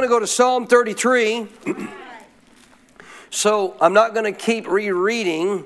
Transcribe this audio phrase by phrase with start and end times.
[0.00, 1.46] Going to go to Psalm 33.
[3.30, 5.64] so I'm not going to keep rereading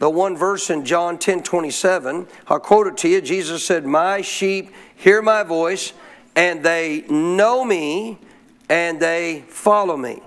[0.00, 2.26] the one verse in John 10 27.
[2.48, 3.20] I'll quote it to you.
[3.20, 5.92] Jesus said, My sheep hear my voice,
[6.34, 8.18] and they know me,
[8.68, 10.20] and they follow me.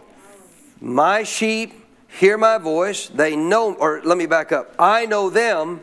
[0.80, 1.73] My sheep
[2.08, 4.73] hear my voice, they know, or let me back up.
[4.80, 5.82] I know them,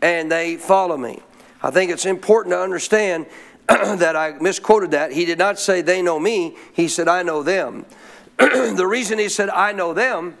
[0.00, 1.20] and they follow me.
[1.62, 3.26] I think it's important to understand
[3.68, 5.12] that I misquoted that.
[5.12, 7.86] He did not say they know me, he said I know them.
[8.38, 10.36] the reason he said I know them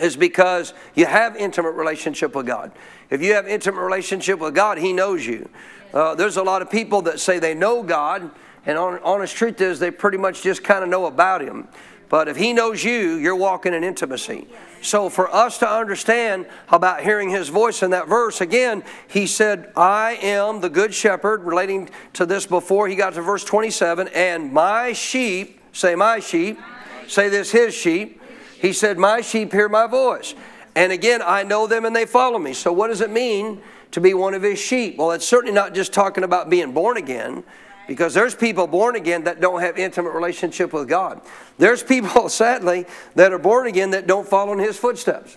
[0.00, 2.72] is because you have intimate relationship with God.
[3.10, 5.48] If you have intimate relationship with God, he knows you.
[5.92, 8.30] Uh, there's a lot of people that say they know God,
[8.64, 11.68] and honest truth is they pretty much just kind of know about him.
[12.12, 14.46] But if he knows you, you're walking in intimacy.
[14.82, 19.72] So for us to understand about hearing his voice in that verse, again, he said,
[19.78, 24.52] I am the good shepherd, relating to this before he got to verse 27, and
[24.52, 26.60] my sheep, say my sheep,
[27.08, 28.20] say this his sheep.
[28.60, 30.34] He said, My sheep hear my voice.
[30.74, 32.52] And again, I know them and they follow me.
[32.52, 34.98] So what does it mean to be one of his sheep?
[34.98, 37.42] Well, it's certainly not just talking about being born again.
[37.88, 41.20] Because there's people born again that don't have intimate relationship with God.
[41.58, 45.36] There's people, sadly, that are born again that don't follow in His footsteps.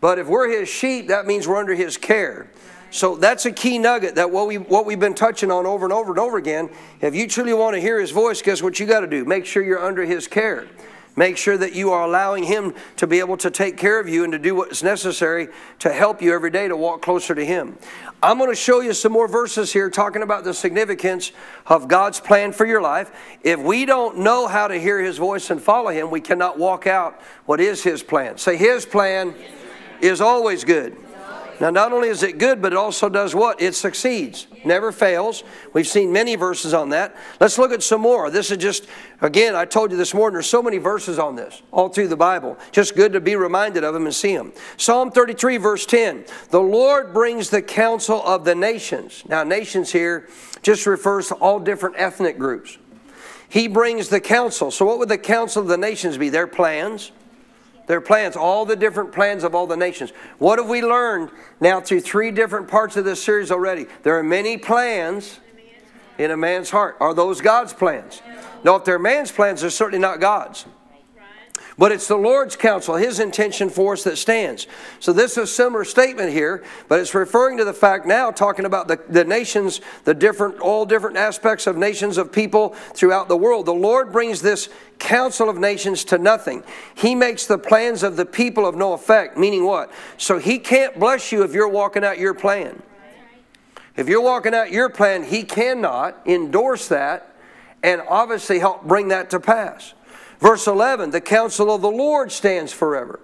[0.00, 2.50] But if we're His sheep, that means we're under His care.
[2.90, 5.94] So that's a key nugget that what we what we've been touching on over and
[5.94, 6.68] over and over again.
[7.00, 9.24] If you truly want to hear His voice, guess what you got to do?
[9.24, 10.68] Make sure you're under His care.
[11.14, 14.24] Make sure that you are allowing Him to be able to take care of you
[14.24, 15.48] and to do what's necessary
[15.80, 17.76] to help you every day to walk closer to Him.
[18.22, 21.32] I'm going to show you some more verses here talking about the significance
[21.66, 23.10] of God's plan for your life.
[23.42, 26.86] If we don't know how to hear His voice and follow Him, we cannot walk
[26.86, 28.38] out what is His plan.
[28.38, 29.34] Say, His plan
[30.00, 30.96] is always good.
[31.62, 33.62] Now, not only is it good, but it also does what?
[33.62, 35.44] It succeeds, never fails.
[35.72, 37.14] We've seen many verses on that.
[37.38, 38.30] Let's look at some more.
[38.30, 38.88] This is just,
[39.20, 42.16] again, I told you this morning, there's so many verses on this, all through the
[42.16, 42.58] Bible.
[42.72, 44.52] Just good to be reminded of them and see them.
[44.76, 49.22] Psalm 33, verse 10 The Lord brings the counsel of the nations.
[49.28, 50.28] Now, nations here
[50.62, 52.76] just refers to all different ethnic groups.
[53.48, 54.72] He brings the counsel.
[54.72, 56.28] So, what would the counsel of the nations be?
[56.28, 57.12] Their plans
[57.86, 60.12] their plans, all the different plans of all the nations.
[60.38, 63.86] What have we learned now through three different parts of this series already?
[64.02, 65.40] There are many plans
[66.18, 66.96] in a man's heart.
[67.00, 68.22] Are those God's plans?
[68.64, 70.64] No, if they're man's plans, they're certainly not God's.
[71.78, 74.66] But it's the Lord's counsel, His intention for us that stands.
[75.00, 78.64] So this is a similar statement here, but it's referring to the fact now, talking
[78.64, 83.36] about the, the nations, the different, all different aspects of nations of people throughout the
[83.36, 83.66] world.
[83.66, 84.68] The Lord brings this
[84.98, 86.62] counsel of nations to nothing.
[86.94, 89.90] He makes the plans of the people of no effect, meaning what?
[90.18, 92.82] So He can't bless you if you're walking out your plan.
[93.96, 97.34] If you're walking out your plan, He cannot endorse that
[97.82, 99.94] and obviously help bring that to pass.
[100.42, 103.20] Verse 11 the counsel of the Lord stands forever.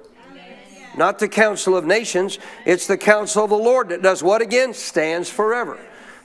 [0.96, 4.72] Not the counsel of nations, it's the counsel of the Lord that does what again?
[4.72, 5.78] Stands forever.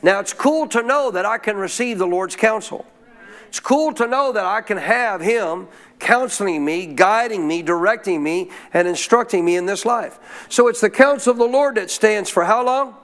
[0.04, 2.86] Now it's cool to know that I can receive the Lord's counsel.
[3.48, 5.68] It's cool to know that I can have Him
[6.00, 10.46] counseling me, guiding me, directing me, and instructing me in this life.
[10.50, 12.96] So it's the counsel of the Lord that stands for how long?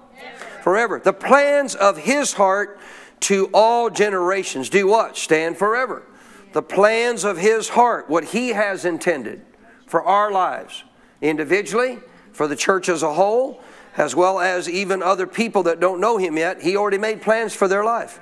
[0.62, 1.00] Forever.
[1.04, 2.80] The plans of His heart
[3.22, 5.18] to all generations do what?
[5.18, 6.04] Stand forever
[6.54, 9.42] the plans of His heart, what He has intended
[9.86, 10.84] for our lives,
[11.22, 12.00] individually,
[12.32, 13.62] for the church as a whole,
[13.98, 16.62] as well as even other people that don't know Him yet.
[16.62, 18.20] He already made plans for their life.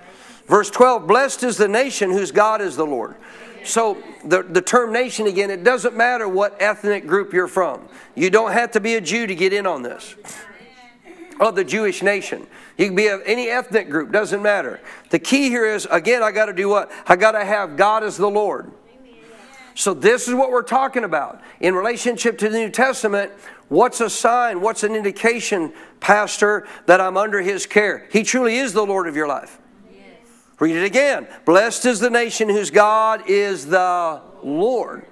[0.47, 3.15] Verse 12 Blessed is the nation whose God is the Lord.
[3.63, 7.87] So, the, the term nation again, it doesn't matter what ethnic group you're from.
[8.15, 10.15] You don't have to be a Jew to get in on this.
[11.39, 12.47] Of the Jewish nation.
[12.77, 14.79] You can be of any ethnic group, doesn't matter.
[15.11, 16.91] The key here is, again, I got to do what?
[17.05, 18.71] I got to have God as the Lord.
[19.75, 21.39] So, this is what we're talking about.
[21.59, 23.31] In relationship to the New Testament,
[23.67, 28.07] what's a sign, what's an indication, Pastor, that I'm under His care?
[28.11, 29.59] He truly is the Lord of your life.
[29.91, 30.01] Yes.
[30.59, 31.27] Read it again.
[31.45, 35.05] Blessed is the nation whose God is the Lord.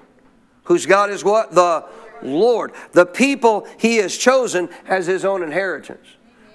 [0.63, 1.53] Whose God is what?
[1.53, 1.85] The
[2.23, 2.73] Lord.
[2.91, 6.07] The people He has chosen as His own inheritance.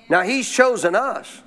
[0.09, 1.43] Now, He's chosen us.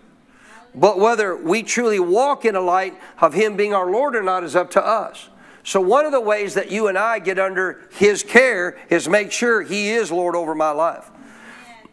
[0.76, 4.44] But whether we truly walk in a light of Him being our Lord or not
[4.44, 5.30] is up to us.
[5.64, 9.32] So, one of the ways that you and I get under His care is make
[9.32, 11.10] sure He is Lord over my life.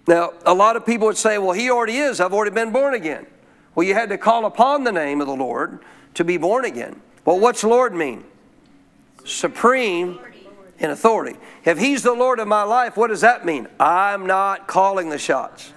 [0.09, 2.21] Now, a lot of people would say, well, He already is.
[2.21, 3.27] I've already been born again.
[3.75, 5.81] Well, you had to call upon the name of the Lord
[6.15, 7.01] to be born again.
[7.25, 8.25] Well, what's Lord mean?
[9.25, 10.19] Supreme
[10.81, 11.39] in authority.
[11.65, 13.69] If He's the Lord of my life, what does that mean?
[13.79, 15.73] I'm not calling the shots.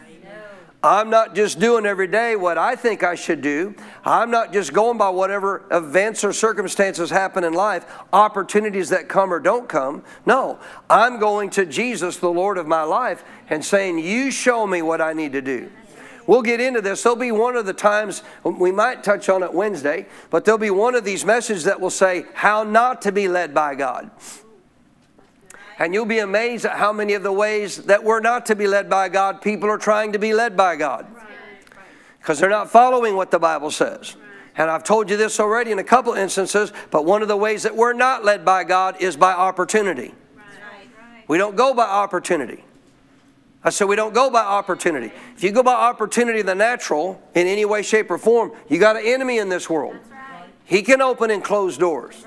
[0.84, 3.74] I'm not just doing every day what I think I should do.
[4.04, 9.34] I'm not just going by whatever events or circumstances happen in life, opportunities that come
[9.34, 10.04] or don't come.
[10.26, 10.60] No,
[10.90, 15.00] I'm going to Jesus, the Lord of my life, and saying, You show me what
[15.00, 15.72] I need to do.
[16.28, 17.02] We'll get into this.
[17.04, 20.70] There'll be one of the times, we might touch on it Wednesday, but there'll be
[20.70, 24.12] one of these messages that will say how not to be led by God.
[25.80, 28.68] And you'll be amazed at how many of the ways that we're not to be
[28.68, 31.08] led by God, people are trying to be led by God.
[32.20, 34.16] Because they're not following what the Bible says.
[34.56, 37.64] And I've told you this already in a couple instances, but one of the ways
[37.64, 40.14] that we're not led by God is by opportunity.
[41.28, 42.64] We don't go by opportunity.
[43.64, 45.12] I said we don't go by opportunity.
[45.36, 48.98] If you go by opportunity the natural in any way, shape, or form, you got
[48.98, 49.96] an enemy in this world.
[50.66, 52.26] He can open and close doors.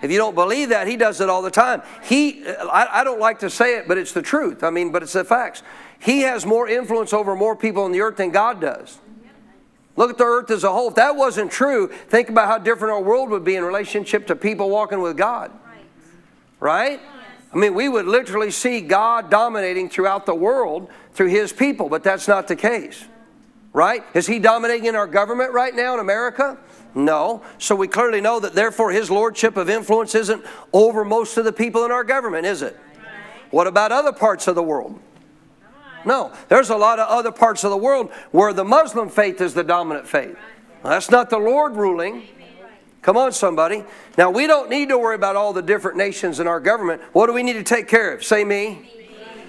[0.00, 1.82] If you don't believe that, he does it all the time.
[2.04, 4.62] He, I, I, don't like to say it, but it's the truth.
[4.62, 5.62] I mean, but it's the facts.
[5.98, 8.98] He has more influence over more people on the earth than God does.
[9.96, 10.90] Look at the earth as a whole.
[10.90, 14.36] If that wasn't true, think about how different our world would be in relationship to
[14.36, 15.50] people walking with God.
[16.60, 17.00] Right?
[17.52, 22.04] I mean, we would literally see God dominating throughout the world through his people, but
[22.04, 23.04] that's not the case.
[23.72, 24.04] Right?
[24.14, 26.58] Is he dominating in our government right now in America?
[26.94, 27.42] No.
[27.58, 31.52] So we clearly know that therefore his lordship of influence isn't over most of the
[31.52, 32.78] people in our government, is it?
[33.50, 34.98] What about other parts of the world?
[36.04, 36.32] No.
[36.48, 39.64] There's a lot of other parts of the world where the Muslim faith is the
[39.64, 40.36] dominant faith.
[40.82, 42.26] Well, that's not the Lord ruling.
[43.02, 43.84] Come on, somebody.
[44.16, 47.00] Now, we don't need to worry about all the different nations in our government.
[47.12, 48.24] What do we need to take care of?
[48.24, 48.97] Say me.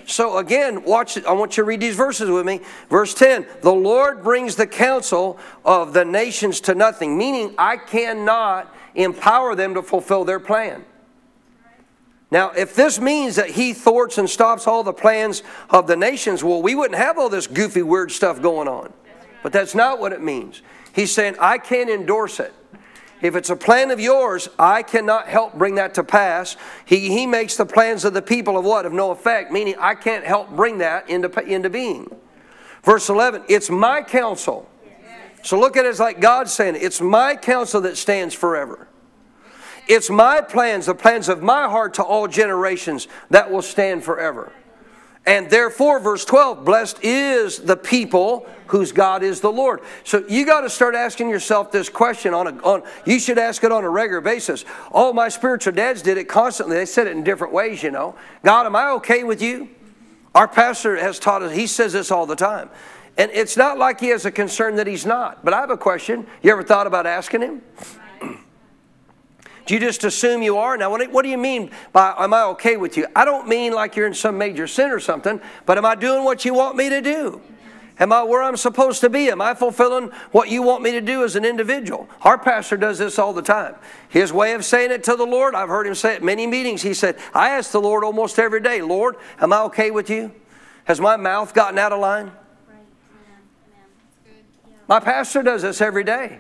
[0.09, 1.23] So again, watch.
[1.23, 2.61] I want you to read these verses with me.
[2.89, 8.73] Verse 10 The Lord brings the counsel of the nations to nothing, meaning I cannot
[8.95, 10.83] empower them to fulfill their plan.
[12.31, 16.43] Now, if this means that he thwarts and stops all the plans of the nations,
[16.43, 18.93] well, we wouldn't have all this goofy, weird stuff going on.
[19.41, 20.61] But that's not what it means.
[20.93, 22.53] He's saying, I can't endorse it.
[23.21, 26.55] If it's a plan of yours, I cannot help bring that to pass.
[26.85, 28.85] He, he makes the plans of the people of what?
[28.85, 32.09] Of no effect, meaning I can't help bring that into, into being.
[32.83, 34.69] Verse 11, it's my counsel.
[35.41, 38.87] So look at it as like God saying, it's my counsel that stands forever.
[39.87, 44.53] It's my plans, the plans of my heart to all generations that will stand forever.
[45.29, 49.81] And therefore, verse 12, blessed is the people whose God is the Lord.
[50.03, 53.63] So you got to start asking yourself this question on a on you should ask
[53.63, 54.65] it on a regular basis.
[54.91, 56.77] All my spiritual dads did it constantly.
[56.77, 58.15] They said it in different ways, you know.
[58.43, 59.69] God, am I okay with you?
[60.33, 62.71] Our pastor has taught us, he says this all the time.
[63.15, 65.45] And it's not like he has a concern that he's not.
[65.45, 66.25] But I have a question.
[66.41, 67.61] You ever thought about asking him?
[69.69, 70.75] Do you just assume you are?
[70.77, 73.05] Now, what do you mean by am I okay with you?
[73.15, 76.23] I don't mean like you're in some major sin or something, but am I doing
[76.23, 77.39] what you want me to do?
[77.99, 79.29] Am I where I'm supposed to be?
[79.29, 82.09] Am I fulfilling what you want me to do as an individual?
[82.23, 83.75] Our pastor does this all the time.
[84.09, 86.81] His way of saying it to the Lord, I've heard him say it many meetings.
[86.81, 90.31] He said, I ask the Lord almost every day, Lord, am I okay with you?
[90.85, 92.31] Has my mouth gotten out of line?
[94.87, 96.39] My pastor does this every day.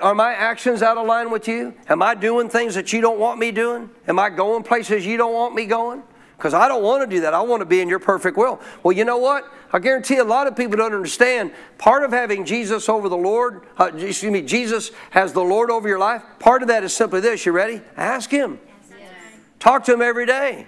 [0.00, 1.74] Are my actions out of line with you?
[1.88, 3.88] Am I doing things that you don't want me doing?
[4.06, 6.02] Am I going places you don't want me going?
[6.36, 7.34] Because I don't want to do that.
[7.34, 8.60] I want to be in your perfect will.
[8.82, 9.50] Well, you know what?
[9.72, 11.52] I guarantee a lot of people don't understand.
[11.78, 15.88] Part of having Jesus over the Lord, uh, excuse me, Jesus has the Lord over
[15.88, 16.22] your life.
[16.38, 17.44] Part of that is simply this.
[17.44, 17.80] You ready?
[17.96, 18.60] Ask Him.
[19.58, 20.66] Talk to Him every day.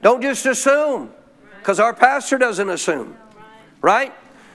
[0.00, 1.10] Don't just assume,
[1.58, 3.16] because our pastor doesn't assume,
[3.82, 4.12] right?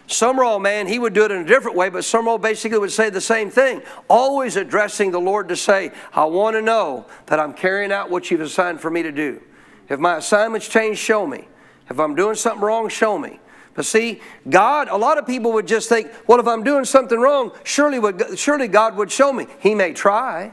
[0.08, 3.10] Sumrall, man, he would do it in a different way, but Sumrall basically would say
[3.10, 7.54] the same thing, always addressing the Lord to say, I want to know that I'm
[7.54, 9.42] carrying out what you've assigned for me to do.
[9.90, 11.48] If my assignment's changed, show me.
[11.90, 13.40] If I'm doing something wrong, show me.
[13.74, 17.20] But see, God, a lot of people would just think, well, if I'm doing something
[17.20, 19.46] wrong, surely, would, surely God would show me.
[19.60, 20.52] He may try.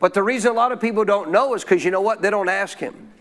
[0.00, 2.20] But the reason a lot of people don't know is because you know what?
[2.20, 3.12] They don't ask Him.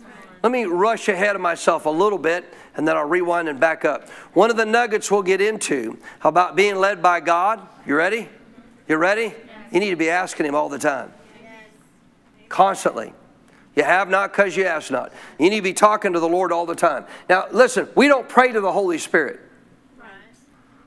[0.43, 3.85] Let me rush ahead of myself a little bit and then I'll rewind and back
[3.85, 4.09] up.
[4.33, 7.67] One of the nuggets we'll get into about being led by God.
[7.85, 8.29] You ready?
[8.87, 9.33] You ready?
[9.71, 11.11] You need to be asking Him all the time,
[12.49, 13.13] constantly.
[13.75, 15.11] You have not because you ask not.
[15.37, 17.05] You need to be talking to the Lord all the time.
[17.29, 19.41] Now, listen, we don't pray to the Holy Spirit.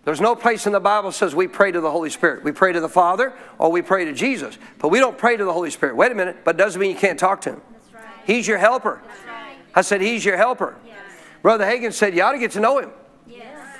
[0.04, 2.42] There's no place in the Bible says we pray to the Holy Spirit.
[2.42, 4.57] We pray to the Father or we pray to Jesus.
[4.78, 5.97] But we don't pray to the Holy Spirit.
[5.97, 7.61] Wait a minute, but it doesn't mean you can't talk to him.
[8.25, 9.02] He's your helper.
[9.75, 10.76] I said, He's your helper.
[11.38, 11.42] Yes.
[11.42, 12.90] Brother Hagin said, You ought to get to know him.
[13.26, 13.78] Yes.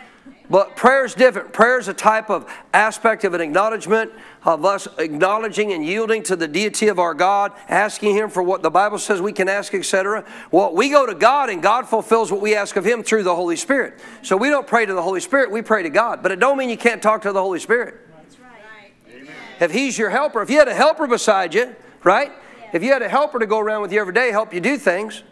[0.51, 1.53] But prayer is different.
[1.53, 4.13] Prayer is a type of aspect of an acknowledgement
[4.45, 8.63] of us acknowledging and yielding to the deity of our God, asking Him for what
[8.63, 10.25] the Bible says we can ask, etc.
[10.51, 13.35] Well, we go to God and God fulfills what we ask of Him through the
[13.35, 14.01] Holy Spirit.
[14.23, 16.23] So we don't pray to the Holy Spirit, we pray to God.
[16.23, 17.97] But it don't mean you can't talk to the Holy Spirit.
[19.61, 21.75] If He's your helper, if you had a helper beside you,
[22.05, 22.33] right?
[22.73, 24.79] If you had a helper to go around with you every day, help you do
[24.79, 25.25] things,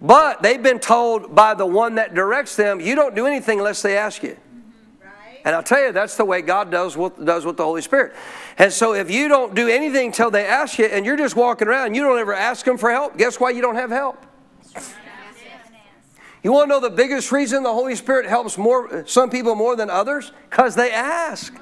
[0.00, 3.82] but they've been told by the one that directs them, you don't do anything unless
[3.82, 4.36] they ask you.
[5.44, 8.14] And I'll tell you, that's the way God does with, does with the Holy Spirit.
[8.58, 11.68] And so if you don't do anything until they ask you and you're just walking
[11.68, 14.24] around and you don't ever ask them for help, guess why you don't have help?
[16.42, 19.74] You want to know the biggest reason the Holy Spirit helps more some people more
[19.74, 20.32] than others?
[20.50, 21.52] Because they ask.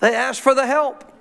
[0.00, 1.15] They ask for the help.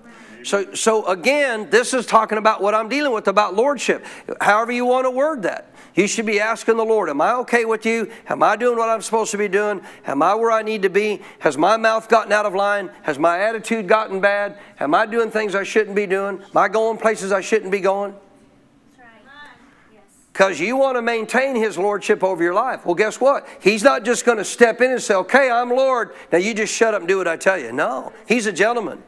[0.45, 4.05] So, so again, this is talking about what I'm dealing with about lordship.
[4.39, 5.71] However you want to word that.
[5.95, 8.11] You should be asking the Lord, Am I okay with you?
[8.27, 9.81] Am I doing what I'm supposed to be doing?
[10.05, 11.21] Am I where I need to be?
[11.39, 12.91] Has my mouth gotten out of line?
[13.03, 14.59] Has my attitude gotten bad?
[14.79, 16.39] Am I doing things I shouldn't be doing?
[16.39, 18.13] Am I going places I shouldn't be going?
[20.31, 22.85] Because you want to maintain His Lordship over your life.
[22.85, 23.47] Well, guess what?
[23.61, 26.13] He's not just going to step in and say, Okay, I'm Lord.
[26.31, 27.71] Now you just shut up and do what I tell you.
[27.71, 29.01] No, He's a gentleman.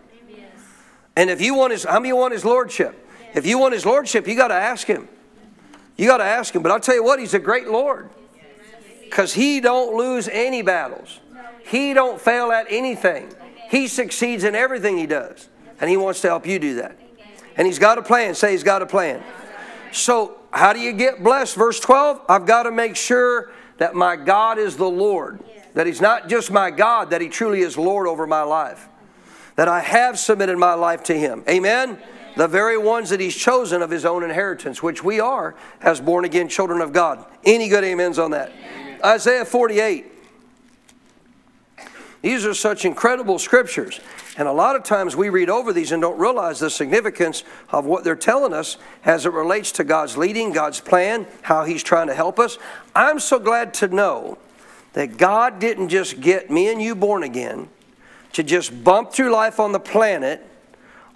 [1.17, 2.95] And if you want His, how many want His Lordship?
[3.33, 5.09] If you want His Lordship, you got to ask Him.
[5.97, 6.61] You got to ask him.
[6.61, 8.09] But I'll tell you what, he's a great Lord.
[9.03, 11.19] Because he don't lose any battles.
[11.65, 13.33] He don't fail at anything.
[13.69, 15.49] He succeeds in everything he does.
[15.81, 16.97] And he wants to help you do that.
[17.57, 18.35] And he's got a plan.
[18.35, 19.23] Say he's got a plan.
[19.91, 21.55] So how do you get blessed?
[21.55, 25.43] Verse 12, I've got to make sure that my God is the Lord.
[25.73, 28.87] That he's not just my God, that he truly is Lord over my life.
[29.57, 31.43] That I have submitted my life to him.
[31.49, 31.99] Amen?
[32.37, 36.23] the very ones that he's chosen of his own inheritance, which we are as born
[36.23, 37.25] again children of God.
[37.43, 38.51] Any good amens on that?
[38.51, 38.99] Amen.
[39.03, 40.05] Isaiah 48.
[42.21, 43.99] These are such incredible scriptures.
[44.37, 47.85] And a lot of times we read over these and don't realize the significance of
[47.85, 52.07] what they're telling us as it relates to God's leading, God's plan, how He's trying
[52.07, 52.59] to help us.
[52.93, 54.37] I'm so glad to know
[54.93, 57.69] that God didn't just get me and you born again
[58.33, 60.45] to just bump through life on the planet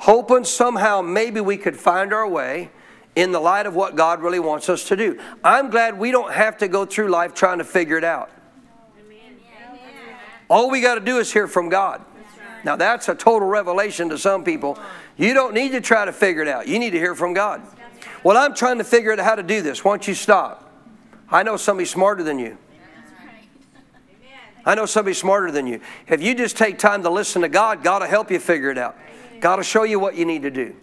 [0.02, 2.72] hoping somehow maybe we could find our way
[3.16, 5.20] in the light of what God really wants us to do.
[5.44, 8.32] I'm glad we don't have to go through life trying to figure it out.
[10.50, 12.04] All we got to do is hear from God.
[12.64, 14.78] Now, that's a total revelation to some people.
[15.18, 17.62] You don't need to try to figure it out, you need to hear from God.
[18.24, 19.86] Well, I'm trying to figure out how to do this.
[19.86, 20.68] Why don't you stop?
[21.30, 22.58] I know somebody smarter than you.
[24.66, 25.82] I know somebody smarter than you.
[26.08, 28.78] If you just take time to listen to God, God will help you figure it
[28.78, 28.98] out.
[29.40, 30.76] God will show you what you need to do.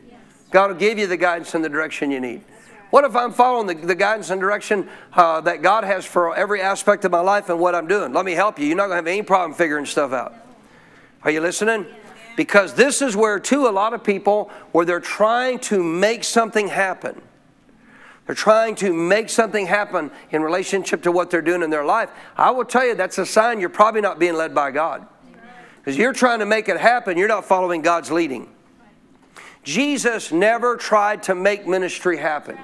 [0.51, 2.43] God will give you the guidance and the direction you need.
[2.91, 6.63] What if I'm following the, the guidance and direction uh, that God has for every
[6.63, 8.13] aspect of my life and what I'm doing?
[8.13, 8.67] Let me help you.
[8.67, 10.35] You're not going to have any problem figuring stuff out.
[11.23, 11.87] Are you listening?
[12.37, 16.69] Because this is where, too, a lot of people, where they're trying to make something
[16.69, 17.21] happen.
[18.29, 22.11] They're trying to make something happen in relationship to what they're doing in their life.
[22.37, 25.07] I will tell you that's a sign you're probably not being led by God.
[25.79, 28.53] Because you're trying to make it happen, you're not following God's leading.
[29.63, 32.59] Jesus never tried to make ministry happen.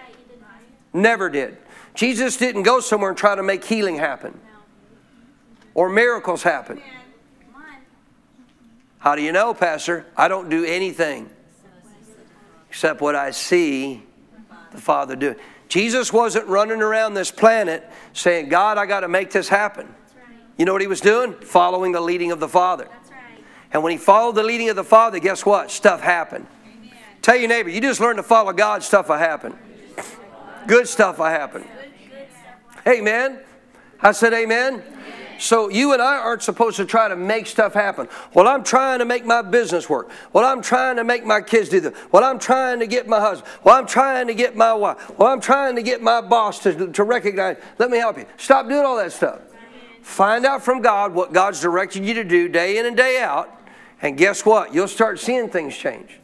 [0.92, 1.56] Never did.
[1.94, 4.38] Jesus didn't go somewhere and try to make healing happen
[5.72, 6.78] or miracles happen.
[8.98, 10.04] How do you know, Pastor?
[10.14, 11.30] I don't do anything
[12.68, 14.02] except what I see
[14.74, 15.34] the Father do.
[15.74, 19.92] Jesus wasn't running around this planet saying, God, I got to make this happen.
[20.56, 21.32] You know what he was doing?
[21.32, 22.86] Following the leading of the Father.
[23.72, 25.72] And when he followed the leading of the Father, guess what?
[25.72, 26.46] Stuff happened.
[26.64, 26.92] Amen.
[27.22, 29.58] Tell your neighbor, you just learn to follow God, stuff will happen.
[30.68, 31.64] Good stuff will happen.
[32.86, 33.40] Amen.
[34.00, 34.80] I said amen.
[35.38, 38.08] So you and I aren't supposed to try to make stuff happen.
[38.32, 40.10] Well, I'm trying to make my business work.
[40.32, 41.94] Well, I'm trying to make my kids do this.
[42.12, 43.50] Well, I'm trying to get my husband.
[43.64, 45.18] Well, I'm trying to get my wife.
[45.18, 47.56] Well, I'm trying to get my boss to, to recognize.
[47.78, 48.26] Let me help you.
[48.36, 49.40] Stop doing all that stuff.
[50.02, 53.54] Find out from God what God's directed you to do day in and day out
[54.04, 54.74] and guess what?
[54.74, 56.20] You'll start seeing things change.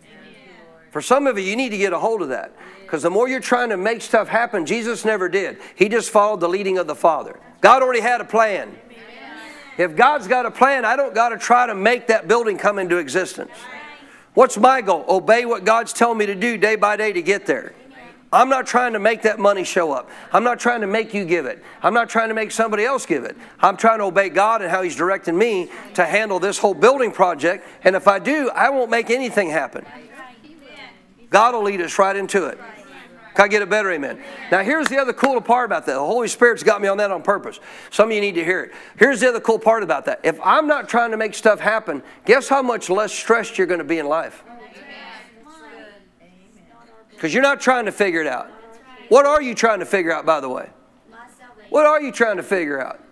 [0.91, 2.53] For some of you, you need to get a hold of that.
[2.83, 5.59] Because the more you're trying to make stuff happen, Jesus never did.
[5.77, 7.39] He just followed the leading of the Father.
[7.63, 8.77] God already had a plan.
[9.81, 12.79] If God's got a plan, I don't got to try to make that building come
[12.79, 13.51] into existence.
[14.35, 15.07] What's my goal?
[15.09, 17.73] Obey what God's telling me to do day by day to get there.
[18.31, 20.11] I'm not trying to make that money show up.
[20.35, 21.65] I'm not trying to make you give it.
[21.83, 23.39] I'm not trying to make somebody else give it.
[23.59, 27.11] I'm trying to obey God and how He's directing me to handle this whole building
[27.11, 27.67] project.
[27.83, 29.87] And if I do, I won't make anything happen.
[31.31, 32.61] God will lead us right into it.
[33.41, 34.23] Can I get a better amen?
[34.53, 35.95] Now, here's the other cool part about that.
[35.95, 37.59] The Holy Spirit's got me on that on purpose.
[37.89, 38.73] Some of you need to hear it.
[38.99, 40.21] Here's the other cool part about that.
[40.23, 43.79] If I'm not trying to make stuff happen, guess how much less stressed you're going
[43.79, 44.45] to be in life?
[47.13, 48.51] Because you're not trying to figure it out.
[49.09, 50.69] What are you trying to figure out, by the way?
[51.71, 53.03] What are you trying to figure out?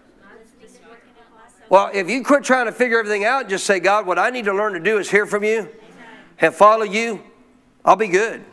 [1.71, 4.45] Well, if you quit trying to figure everything out, just say, God, what I need
[4.45, 5.71] to learn to do is hear from you
[6.39, 7.23] and follow you,
[7.83, 8.45] I'll be good.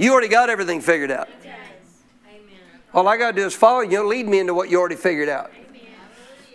[0.00, 1.28] You already got everything figured out.
[2.94, 5.28] All I got to do is follow you, lead me into what you already figured
[5.28, 5.52] out.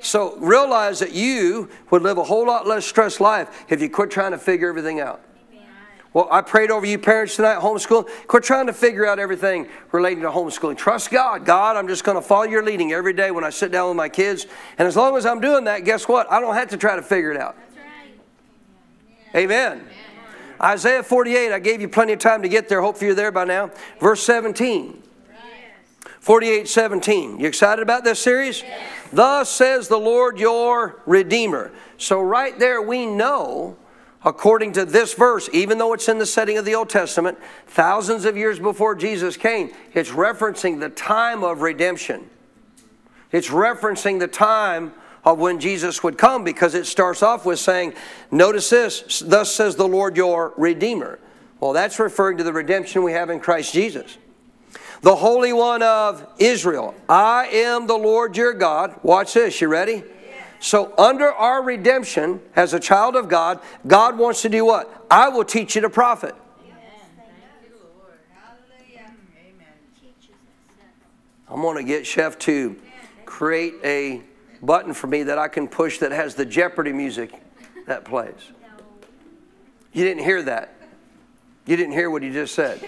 [0.02, 4.10] So realize that you would live a whole lot less stressed life if you quit
[4.10, 5.22] trying to figure everything out.
[6.12, 8.10] Well, I prayed over you parents tonight, homeschool.
[8.26, 10.78] Quit trying to figure out everything relating to homeschooling.
[10.78, 11.46] Trust God.
[11.46, 13.98] God, I'm just going to follow your leading every day when I sit down with
[13.98, 14.48] my kids.
[14.80, 16.32] And as long as I'm doing that, guess what?
[16.32, 17.56] I don't have to try to figure it out.
[19.36, 19.82] Amen.
[19.82, 19.88] Amen.
[20.62, 22.82] Isaiah 48, I gave you plenty of time to get there.
[22.82, 23.72] Hopefully you're there by now.
[24.00, 25.04] Verse 17.
[26.26, 27.40] 48 17.
[27.40, 28.64] You excited about this series?
[28.64, 28.90] Yes.
[29.14, 31.72] Thus says the Lord your Redeemer.
[32.00, 33.78] So, right there, we know,
[34.24, 38.26] according to this verse, even though it's in the setting of the Old Testament, thousands
[38.26, 42.28] of years before Jesus came, it's referencing the time of redemption.
[43.32, 44.94] It's referencing the time
[45.26, 47.94] of when Jesus would come because it starts off with saying,
[48.32, 51.20] Notice this, thus says the Lord your Redeemer.
[51.60, 54.18] Well, that's referring to the redemption we have in Christ Jesus.
[55.02, 56.94] The Holy One of Israel.
[57.10, 59.00] I am the Lord your God.
[59.04, 60.04] Watch this, you ready?
[60.60, 65.06] So, under our redemption as a child of God, God wants to do what?
[65.12, 66.36] I will teach you to profit.
[71.48, 72.76] I'm going to get Chef to
[73.26, 74.22] create a
[74.66, 77.32] button for me that I can push that has the Jeopardy music
[77.88, 78.52] that plays.
[79.94, 80.76] You didn't hear that.
[81.66, 82.82] You didn't hear what he just said.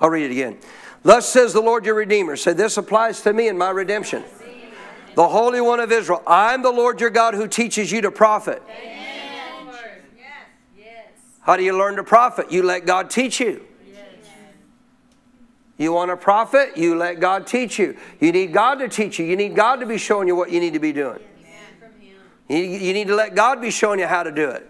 [0.00, 0.58] I'll read it again.
[1.02, 2.36] Thus says the Lord your Redeemer.
[2.36, 4.24] Say, this applies to me in my redemption.
[5.14, 6.22] The Holy One of Israel.
[6.26, 8.62] I'm the Lord your God who teaches you to profit.
[11.40, 12.52] How do you learn to profit?
[12.52, 13.64] You let God teach you.
[15.78, 16.76] You want a profit?
[16.76, 17.96] You let God teach you.
[18.20, 19.24] You need God to teach you.
[19.24, 21.20] You need God to be showing you what you need to be doing.
[22.48, 24.66] You need to let God be showing you how to do it.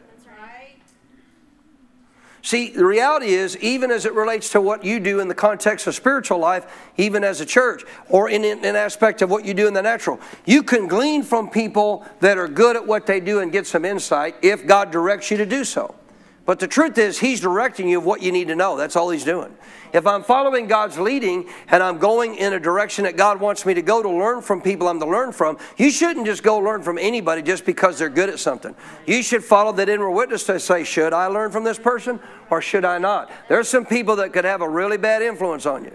[2.40, 5.87] See, the reality is, even as it relates to what you do in the context
[5.87, 9.66] of spiritual life, even as a church, or in an aspect of what you do
[9.66, 13.40] in the natural, you can glean from people that are good at what they do
[13.40, 15.94] and get some insight if God directs you to do so.
[16.48, 18.78] But the truth is, He's directing you of what you need to know.
[18.78, 19.54] That's all He's doing.
[19.92, 23.74] If I'm following God's leading and I'm going in a direction that God wants me
[23.74, 26.82] to go to learn from people I'm to learn from, you shouldn't just go learn
[26.82, 28.74] from anybody just because they're good at something.
[29.06, 32.62] You should follow that inward witness to say, should I learn from this person or
[32.62, 33.30] should I not?
[33.50, 35.92] There's some people that could have a really bad influence on you.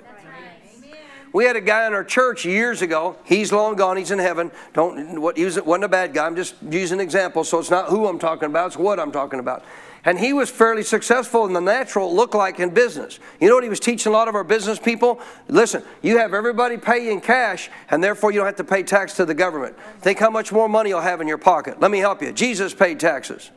[1.33, 3.17] We had a guy in our church years ago.
[3.23, 3.97] He's long gone.
[3.97, 4.51] He's in heaven.
[4.73, 6.27] Don't what he was, wasn't a bad guy.
[6.27, 8.67] I'm just using an example, so it's not who I'm talking about.
[8.67, 9.63] It's what I'm talking about.
[10.05, 13.19] And he was fairly successful in the natural, look like in business.
[13.39, 15.21] You know what he was teaching a lot of our business people?
[15.47, 19.13] Listen, you have everybody pay in cash, and therefore you don't have to pay tax
[19.15, 19.77] to the government.
[20.01, 21.79] Think how much more money you'll have in your pocket.
[21.79, 22.33] Let me help you.
[22.33, 23.49] Jesus paid taxes.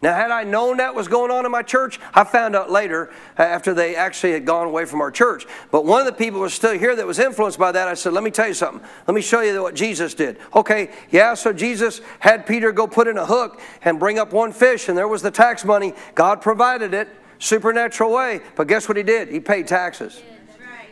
[0.00, 3.10] Now, had I known that was going on in my church, I found out later
[3.36, 5.44] uh, after they actually had gone away from our church.
[5.72, 7.88] But one of the people was still here that was influenced by that.
[7.88, 8.86] I said, Let me tell you something.
[9.08, 10.38] Let me show you what Jesus did.
[10.54, 14.52] Okay, yeah, so Jesus had Peter go put in a hook and bring up one
[14.52, 15.94] fish, and there was the tax money.
[16.14, 17.08] God provided it,
[17.40, 18.40] supernatural way.
[18.54, 19.28] But guess what he did?
[19.28, 20.22] He paid taxes.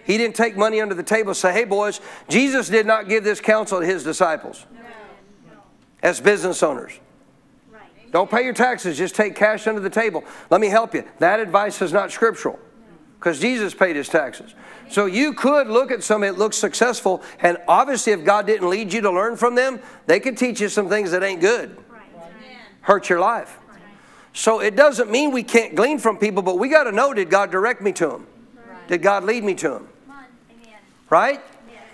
[0.05, 3.23] He didn't take money under the table and say, Hey, boys, Jesus did not give
[3.23, 4.67] this counsel to his disciples
[6.03, 6.99] as business owners.
[8.17, 10.25] Don't pay your taxes, just take cash under the table.
[10.49, 11.05] Let me help you.
[11.19, 12.59] That advice is not scriptural
[13.19, 14.55] because Jesus paid his taxes.
[14.89, 18.95] So you could look at somebody that looks successful, and obviously, if God didn't lead
[18.95, 21.77] you to learn from them, they could teach you some things that ain't good,
[22.81, 23.59] hurt your life.
[24.33, 27.29] So it doesn't mean we can't glean from people, but we got to know did
[27.29, 28.27] God direct me to them?
[28.89, 29.89] Did God lead me to them?
[31.11, 31.43] Right?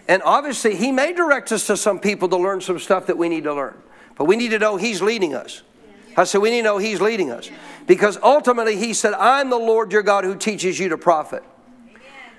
[0.07, 3.29] And obviously, He may direct us to some people to learn some stuff that we
[3.29, 3.77] need to learn,
[4.17, 5.63] but we need to know He's leading us.
[6.17, 7.51] I said, we need to know He's leading us.
[7.87, 11.43] Because ultimately, He said, I'm the Lord your God who teaches you to profit.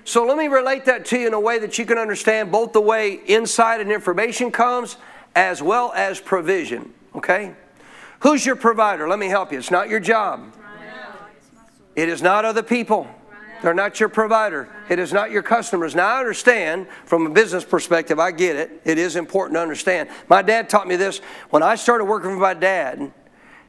[0.04, 2.72] So let me relate that to you in a way that you can understand both
[2.72, 4.96] the way insight and information comes
[5.34, 6.92] as well as provision.
[7.14, 7.54] Okay?
[8.20, 9.08] Who's your provider?
[9.08, 9.58] Let me help you.
[9.58, 10.52] It's not your job,
[11.96, 13.08] it is not other people,
[13.64, 14.68] They're not your provider.
[14.90, 15.94] It is not your customers.
[15.94, 18.82] Now, I understand from a business perspective, I get it.
[18.84, 20.10] It is important to understand.
[20.28, 21.22] My dad taught me this.
[21.48, 23.10] When I started working for my dad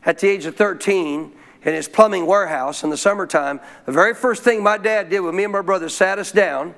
[0.06, 1.32] at the age of 13
[1.64, 5.34] in his plumbing warehouse in the summertime, the very first thing my dad did with
[5.34, 6.76] me and my brother sat us down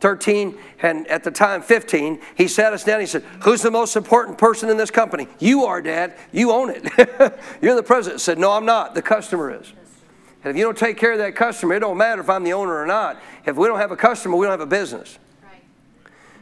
[0.00, 3.00] 13 and at the time 15 he sat us down.
[3.00, 5.26] He said who's the most important person in this company?
[5.40, 6.14] You are dad.
[6.30, 6.84] You own it.
[7.60, 8.20] You're the president.
[8.20, 8.94] Said no i'm not.
[8.94, 9.72] The customer is.
[10.44, 12.52] And if you don't take care of that customer it don't matter if i'm the
[12.52, 13.20] owner or not.
[13.44, 15.18] If we don't have a customer we don't have a business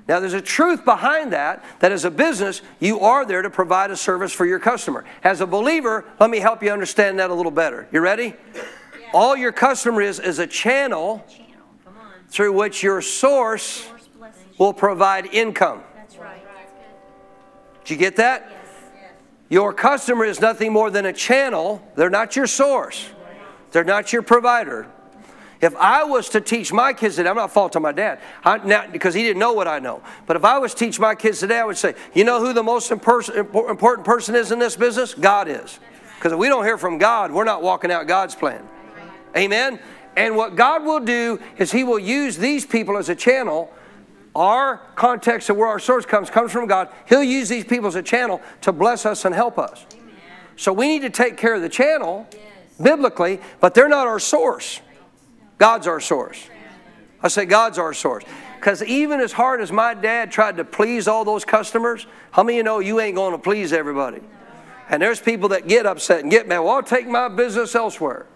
[0.09, 3.91] now there's a truth behind that that as a business you are there to provide
[3.91, 7.35] a service for your customer as a believer let me help you understand that a
[7.35, 8.63] little better you ready yeah.
[9.15, 11.25] all your customer is is a channel
[12.29, 13.89] through which your source
[14.59, 15.83] will provide income.
[15.95, 16.43] That's right.
[17.85, 18.53] Did you get that?
[19.49, 21.87] Your customer is nothing more than a channel.
[21.95, 23.09] They're not your source.
[23.71, 24.87] They're not your provider.
[25.61, 28.87] If I was to teach my kids today, I'm not faulting my dad I, now,
[28.91, 30.03] because he didn't know what I know.
[30.27, 32.53] But if I was to teach my kids today, I would say, you know who
[32.53, 35.15] the most important person is in this business?
[35.15, 35.79] God is.
[36.17, 38.67] Because if we don't hear from God, we're not walking out God's plan.
[39.37, 39.79] Amen?
[40.17, 43.73] And what God will do is He will use these people as a channel.
[44.35, 46.89] Our context of where our source comes comes from God.
[47.09, 49.87] He'll use these people as a channel to bless us and help us.
[49.93, 50.07] Amen.
[50.57, 52.43] So we need to take care of the channel yes.
[52.83, 54.81] biblically, but they're not our source.
[55.59, 56.49] God's our source.
[57.23, 58.25] I say God's our source.
[58.57, 62.57] Because even as hard as my dad tried to please all those customers, how many
[62.57, 64.21] of you know you ain't going to please everybody?
[64.89, 66.61] And there's people that get upset and get mad.
[66.61, 68.27] Well, I'll take my business elsewhere.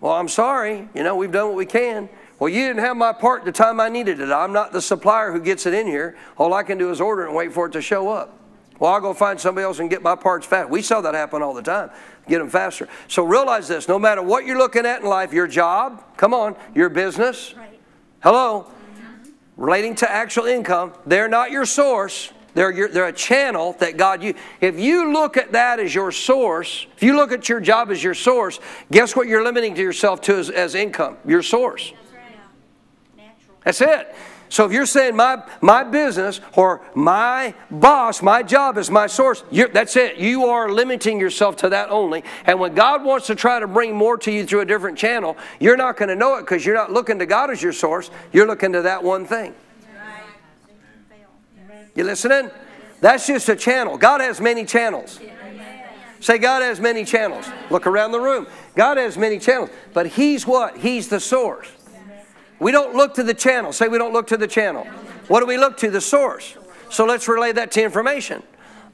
[0.00, 0.88] Well, I'm sorry.
[0.94, 2.08] You know, we've done what we can.
[2.38, 4.32] Well, you didn't have my part the time I needed it.
[4.32, 6.16] I'm not the supplier who gets it in here.
[6.36, 8.41] All I can do is order it and wait for it to show up.
[8.82, 10.68] Well, I'll go find somebody else and get my parts fast.
[10.68, 11.90] We saw that happen all the time.
[12.26, 12.88] Get them faster.
[13.06, 16.56] So realize this no matter what you're looking at in life, your job, come on,
[16.74, 17.78] your business, right.
[18.24, 19.30] hello, mm-hmm.
[19.56, 22.32] relating to actual income, they're not your source.
[22.54, 24.34] They're, your, they're a channel that God you.
[24.60, 28.02] If you look at that as your source, if you look at your job as
[28.02, 28.58] your source,
[28.90, 31.18] guess what you're limiting to yourself to as, as income?
[31.24, 31.92] Your source.
[33.64, 34.12] That's it.
[34.52, 39.42] So if you're saying my my business or my boss, my job is my source,
[39.72, 40.18] that's it.
[40.18, 42.22] You are limiting yourself to that only.
[42.44, 45.38] And when God wants to try to bring more to you through a different channel,
[45.58, 48.10] you're not going to know it because you're not looking to God as your source.
[48.30, 49.54] You're looking to that one thing.
[51.94, 52.50] You listening?
[53.00, 53.96] That's just a channel.
[53.96, 55.18] God has many channels.
[56.20, 57.46] Say, God has many channels.
[57.70, 58.46] Look around the room.
[58.74, 59.70] God has many channels.
[59.94, 60.76] But He's what?
[60.76, 61.68] He's the source.
[62.62, 63.72] We don't look to the channel.
[63.72, 64.84] Say, we don't look to the channel.
[65.26, 65.90] What do we look to?
[65.90, 66.56] The source.
[66.90, 68.42] So let's relay that to information.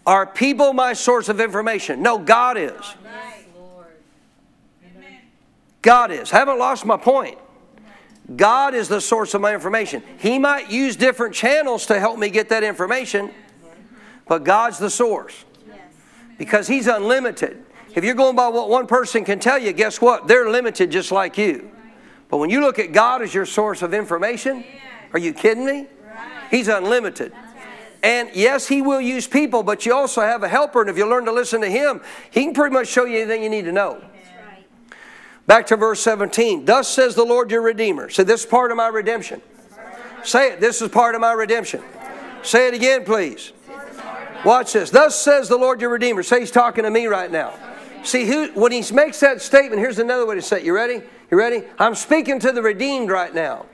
[0.06, 2.00] Are people my source of information?
[2.00, 2.94] No, God is.
[5.82, 6.32] God is.
[6.32, 7.38] I haven't lost my point.
[8.34, 10.02] God is the source of my information.
[10.18, 13.30] He might use different channels to help me get that information,
[14.26, 15.44] but God's the source
[16.38, 17.64] because He's unlimited.
[17.94, 20.26] If you're going by what one person can tell you, guess what?
[20.26, 21.70] They're limited just like you.
[22.28, 24.64] But when you look at God as your source of information,
[25.12, 25.86] are you kidding me?
[26.50, 27.32] He's unlimited.
[28.02, 31.08] And yes, He will use people, but you also have a helper, and if you
[31.08, 33.72] learn to listen to Him, He can pretty much show you anything you need to
[33.72, 34.02] know.
[35.46, 36.66] Back to verse 17.
[36.66, 38.10] Thus says the Lord your Redeemer.
[38.10, 39.40] Say, this is part of my redemption.
[40.22, 40.60] Say it.
[40.60, 41.82] This is part of my redemption.
[42.42, 43.52] Say it again, please.
[44.44, 44.90] Watch this.
[44.90, 46.22] Thus says the Lord your Redeemer.
[46.22, 47.54] Say he's talking to me right now.
[48.02, 50.64] See, who, when he makes that statement, here's another way to say it.
[50.64, 51.02] You ready?
[51.30, 51.62] You ready?
[51.78, 53.66] I'm speaking to the redeemed right now.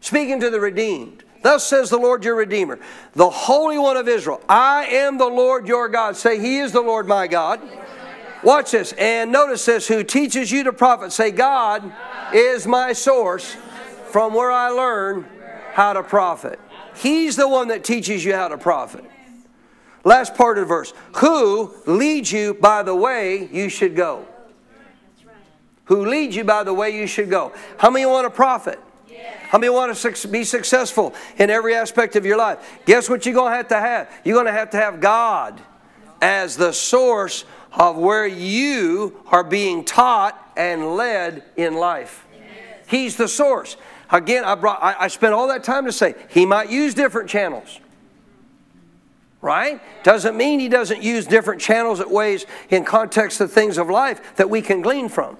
[0.00, 1.24] Speaking to the redeemed.
[1.42, 2.78] Thus says the Lord your Redeemer,
[3.14, 4.40] the Holy One of Israel.
[4.48, 6.16] I am the Lord your God.
[6.16, 7.60] Say, He is the Lord my God.
[8.42, 8.92] Watch this.
[8.92, 11.12] And notice this who teaches you to profit.
[11.12, 11.92] Say, God
[12.32, 13.56] is my source
[14.10, 15.26] from where I learn
[15.72, 16.58] how to profit.
[16.96, 19.04] He's the one that teaches you how to profit.
[20.04, 20.92] Last part of the verse.
[21.16, 24.26] Who leads you by the way you should go?
[25.88, 27.52] Who leads you by the way you should go?
[27.78, 28.78] How many want to profit?
[29.48, 32.58] How many want to be successful in every aspect of your life?
[32.84, 34.20] Guess what you're going to have to have?
[34.22, 35.58] You're going to have to have God
[36.20, 42.26] as the source of where you are being taught and led in life.
[42.88, 43.78] He's the source.
[44.10, 47.30] Again, I, brought, I, I spent all that time to say he might use different
[47.30, 47.80] channels.
[49.40, 49.80] Right?
[50.02, 54.36] Doesn't mean he doesn't use different channels at ways in context of things of life
[54.36, 55.38] that we can glean from.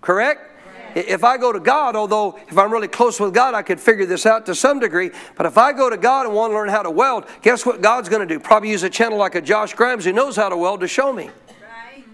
[0.00, 0.46] Correct?
[0.94, 4.06] If I go to God, although if I'm really close with God, I could figure
[4.06, 5.10] this out to some degree.
[5.36, 7.80] But if I go to God and want to learn how to weld, guess what
[7.80, 8.40] God's going to do?
[8.40, 11.12] Probably use a channel like a Josh Grimes who knows how to weld to show
[11.12, 11.26] me.
[11.26, 12.04] Right.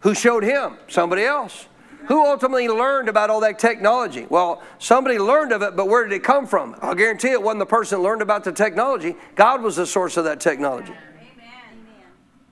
[0.00, 0.78] Who showed him?
[0.88, 1.66] Somebody else.
[2.06, 4.26] Who ultimately learned about all that technology?
[4.30, 6.76] Well, somebody learned of it, but where did it come from?
[6.80, 9.16] I'll guarantee it wasn't the person that learned about the technology.
[9.34, 10.94] God was the source of that technology.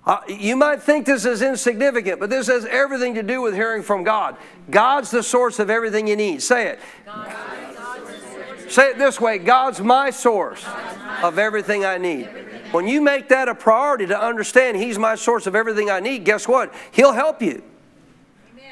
[0.06, 3.82] Uh, you might think this is insignificant, but this has everything to do with hearing
[3.82, 4.36] from God.
[4.70, 6.42] God's the source of everything you need.
[6.42, 6.80] Say it.
[8.68, 10.64] Say it this way God's my source
[11.22, 12.28] of everything I need.
[12.72, 16.24] When you make that a priority to understand He's my source of everything I need,
[16.24, 16.74] guess what?
[16.90, 17.62] He'll help you.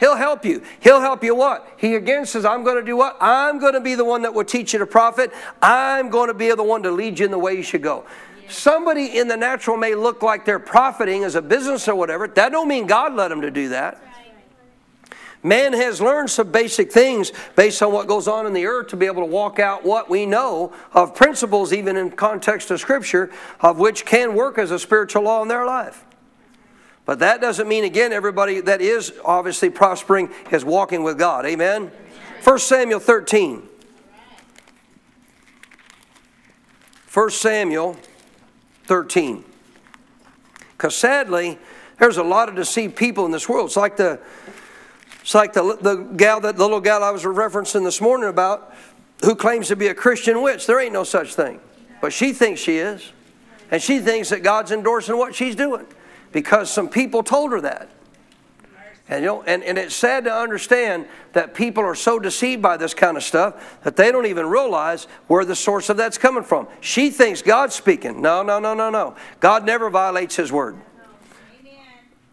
[0.00, 0.62] He'll help you.
[0.80, 1.74] He'll help you what?
[1.76, 3.16] He again says, I'm going to do what?
[3.20, 5.32] I'm going to be the one that will teach you to profit.
[5.62, 8.04] I'm going to be the one to lead you in the way you should go.
[8.48, 12.28] Somebody in the natural may look like they're profiting as a business or whatever.
[12.28, 14.02] That don't mean God led them to do that.
[15.42, 18.96] Man has learned some basic things based on what goes on in the earth to
[18.96, 23.30] be able to walk out what we know of principles, even in context of Scripture,
[23.60, 26.04] of which can work as a spiritual law in their life.
[27.04, 31.44] But that doesn't mean, again, everybody that is obviously prospering is walking with God.
[31.44, 31.90] Amen?
[32.44, 33.68] 1 Samuel 13.
[37.12, 37.96] 1 Samuel
[38.84, 39.44] 13.
[40.76, 41.58] Because sadly,
[41.98, 43.66] there's a lot of deceived people in this world.
[43.66, 44.18] It's like the,
[45.20, 48.74] it's like the, the gal, that the little gal I was referencing this morning about,
[49.24, 50.66] who claims to be a Christian witch.
[50.66, 51.60] There ain't no such thing.
[52.00, 53.12] But she thinks she is.
[53.70, 55.86] And she thinks that God's endorsing what she's doing
[56.32, 57.88] because some people told her that.
[59.12, 62.78] And, you know, and, and it's sad to understand that people are so deceived by
[62.78, 66.42] this kind of stuff that they don't even realize where the source of that's coming
[66.42, 66.66] from.
[66.80, 68.22] She thinks God's speaking.
[68.22, 69.14] No, no, no, no, no.
[69.38, 70.76] God never violates His word.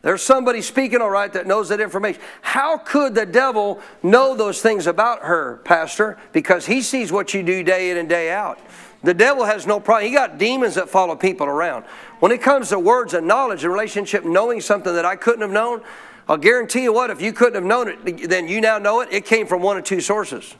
[0.01, 2.21] There's somebody speaking, all right, that knows that information.
[2.41, 6.17] How could the devil know those things about her, Pastor?
[6.31, 8.57] Because he sees what you do day in and day out.
[9.03, 10.07] The devil has no problem.
[10.07, 11.83] He got demons that follow people around.
[12.21, 15.51] When it comes to words and knowledge and relationship, knowing something that I couldn't have
[15.51, 15.81] known,
[16.29, 19.09] I'll guarantee you what, if you couldn't have known it, then you now know it.
[19.11, 20.55] It came from one of two sources.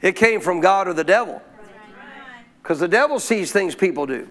[0.00, 1.42] It came from God or the devil.
[2.62, 4.26] Because the devil sees things people do.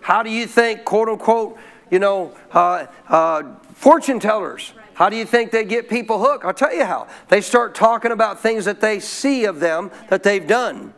[0.00, 1.56] How do you think, quote unquote,
[1.88, 6.44] you know, uh, uh, fortune tellers, how do you think they get people hooked?
[6.44, 7.06] I'll tell you how.
[7.28, 10.92] They start talking about things that they see of them that they've done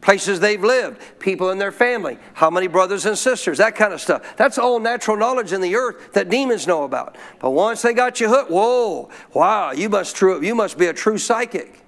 [0.00, 4.00] places they've lived, people in their family, how many brothers and sisters, that kind of
[4.00, 4.36] stuff.
[4.36, 7.16] That's all natural knowledge in the earth that demons know about.
[7.38, 10.92] But once they got you hooked, whoa, wow, you must true, you must be a
[10.92, 11.84] true psychic.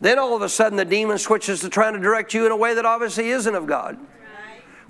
[0.00, 2.56] Then all of a sudden the demon switches to trying to direct you in a
[2.56, 3.98] way that obviously isn't of God.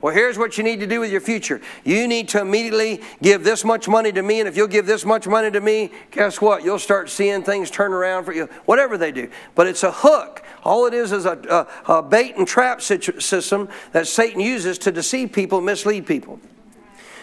[0.05, 1.63] Well, here's what you need to do with your future.
[1.83, 5.03] You need to immediately give this much money to me, and if you'll give this
[5.03, 6.63] much money to me, guess what?
[6.63, 9.31] You'll start seeing things turn around for you, whatever they do.
[9.55, 10.43] But it's a hook.
[10.63, 14.93] All it is is a, a, a bait and trap system that Satan uses to
[14.93, 16.39] deceive people, mislead people.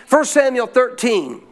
[0.10, 1.51] 1 Samuel 13.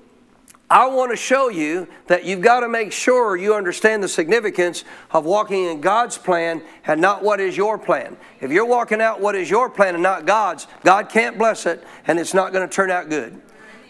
[0.71, 4.83] I want to show you that you've got to make sure you understand the significance
[5.09, 8.17] of walking in God's plan and not what is your plan.
[8.39, 11.83] If you're walking out what is your plan and not God's, God can't bless it
[12.05, 13.41] and it's not going to turn out good.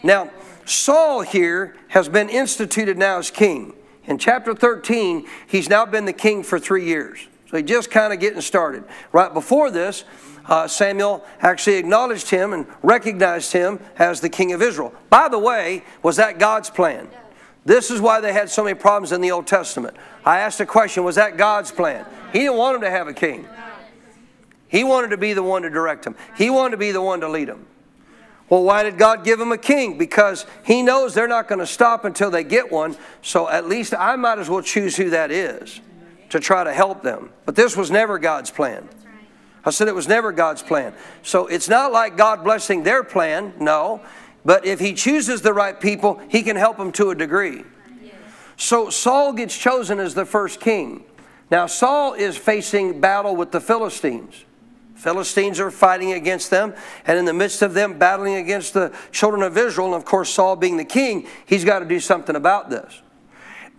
[0.02, 0.30] Now,
[0.64, 3.74] Saul here has been instituted now as king.
[4.06, 7.26] In chapter 13, he's now been the king for three years.
[7.50, 8.84] So he's just kind of getting started.
[9.12, 10.04] Right before this,
[10.50, 14.92] uh, Samuel actually acknowledged him and recognized him as the king of Israel.
[15.08, 17.08] By the way, was that God's plan?
[17.64, 19.96] This is why they had so many problems in the Old Testament.
[20.24, 22.04] I asked a question Was that God's plan?
[22.32, 23.46] He didn't want him to have a king,
[24.68, 27.20] he wanted to be the one to direct him, he wanted to be the one
[27.20, 27.66] to lead him.
[28.48, 29.96] Well, why did God give him a king?
[29.96, 32.96] Because he knows they're not going to stop until they get one.
[33.22, 35.80] So at least I might as well choose who that is
[36.30, 37.30] to try to help them.
[37.44, 38.88] But this was never God's plan.
[39.64, 40.94] I said it was never God's plan.
[41.22, 44.00] So it's not like God blessing their plan, no.
[44.44, 47.64] But if He chooses the right people, He can help them to a degree.
[48.56, 51.04] So Saul gets chosen as the first king.
[51.50, 54.44] Now, Saul is facing battle with the Philistines.
[54.94, 56.74] Philistines are fighting against them,
[57.06, 60.28] and in the midst of them battling against the children of Israel, and of course,
[60.28, 63.00] Saul being the king, he's got to do something about this.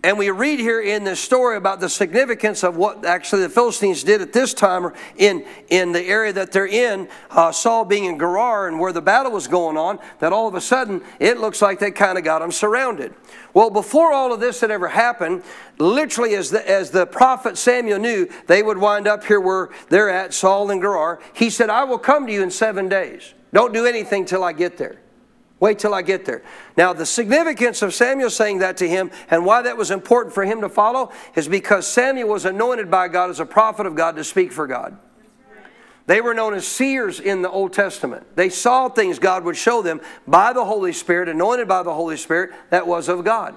[0.04, 4.02] And we read here in this story about the significance of what actually the Philistines
[4.02, 8.18] did at this time in, in the area that they're in, uh, Saul being in
[8.18, 11.62] Gerar and where the battle was going on, that all of a sudden it looks
[11.62, 13.14] like they kind of got them surrounded.
[13.54, 15.44] Well, before all of this had ever happened,
[15.78, 20.10] literally as the, as the prophet Samuel knew they would wind up here where they're
[20.10, 23.34] at, Saul and Gerar, he said, I will come to you in seven days.
[23.52, 24.98] Don't do anything till I get there.
[25.62, 26.42] Wait till I get there.
[26.76, 30.44] Now, the significance of Samuel saying that to him and why that was important for
[30.44, 34.16] him to follow is because Samuel was anointed by God as a prophet of God
[34.16, 34.98] to speak for God.
[36.06, 38.26] They were known as seers in the Old Testament.
[38.34, 42.16] They saw things God would show them by the Holy Spirit, anointed by the Holy
[42.16, 43.54] Spirit, that was of God.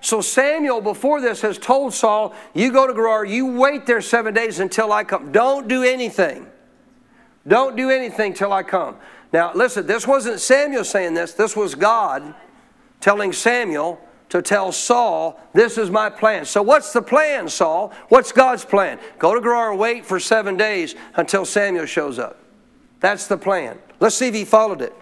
[0.00, 4.34] So Samuel, before this, has told Saul, You go to Gerar, you wait there seven
[4.34, 5.30] days until I come.
[5.30, 6.48] Don't do anything.
[7.46, 8.96] Don't do anything till I come.
[9.32, 12.34] Now, listen, this wasn't Samuel saying this, this was God
[13.00, 16.44] telling Samuel to tell Saul, This is my plan.
[16.44, 17.92] So, what's the plan, Saul?
[18.08, 18.98] What's God's plan?
[19.18, 22.38] Go to Gerar and wait for seven days until Samuel shows up.
[23.00, 23.78] That's the plan.
[23.98, 24.94] Let's see if he followed it.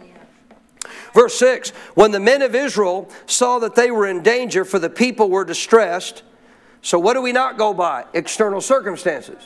[1.14, 4.90] Verse 6 When the men of Israel saw that they were in danger, for the
[4.90, 6.22] people were distressed.
[6.80, 8.04] So, what do we not go by?
[8.14, 9.42] External circumstances.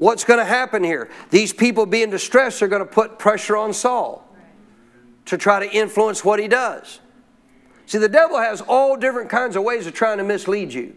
[0.00, 1.10] What's going to happen here?
[1.28, 4.26] These people being distressed are going to put pressure on Saul
[5.26, 7.00] to try to influence what he does.
[7.84, 10.96] See, the devil has all different kinds of ways of trying to mislead you.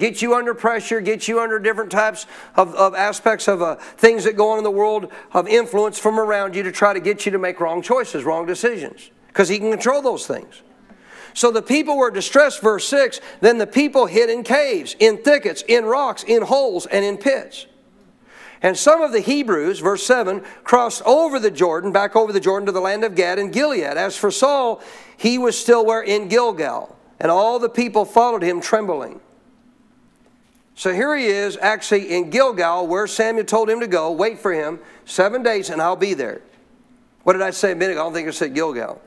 [0.00, 4.24] Get you under pressure, get you under different types of, of aspects of uh, things
[4.24, 7.24] that go on in the world of influence from around you to try to get
[7.24, 10.62] you to make wrong choices, wrong decisions, because he can control those things.
[11.34, 13.20] So the people were distressed, verse 6.
[13.40, 17.66] Then the people hid in caves, in thickets, in rocks, in holes, and in pits.
[18.62, 22.66] And some of the Hebrews, verse 7, crossed over the Jordan, back over the Jordan
[22.66, 23.82] to the land of Gad and Gilead.
[23.82, 24.82] As for Saul,
[25.16, 26.02] he was still where?
[26.02, 26.96] In Gilgal.
[27.20, 29.20] And all the people followed him trembling.
[30.74, 34.10] So here he is, actually in Gilgal, where Samuel told him to go.
[34.10, 36.40] Wait for him seven days, and I'll be there.
[37.22, 38.00] What did I say a minute ago?
[38.00, 39.00] I don't think I said Gilgal.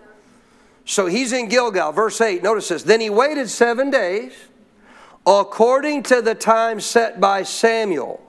[0.85, 1.91] So he's in Gilgal.
[1.91, 2.83] Verse 8, notice this.
[2.83, 4.33] Then he waited seven days
[5.25, 8.21] according to the time set by Samuel.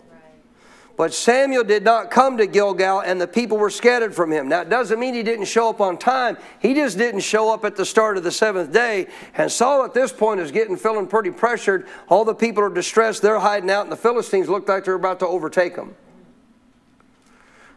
[0.99, 4.49] But Samuel did not come to Gilgal, and the people were scattered from him.
[4.49, 6.37] Now, it doesn't mean he didn't show up on time.
[6.59, 9.07] He just didn't show up at the start of the seventh day.
[9.35, 11.87] And Saul, at this point, is getting feeling pretty pressured.
[12.09, 13.23] All the people are distressed.
[13.23, 15.95] They're hiding out, and the Philistines look like they're about to overtake them.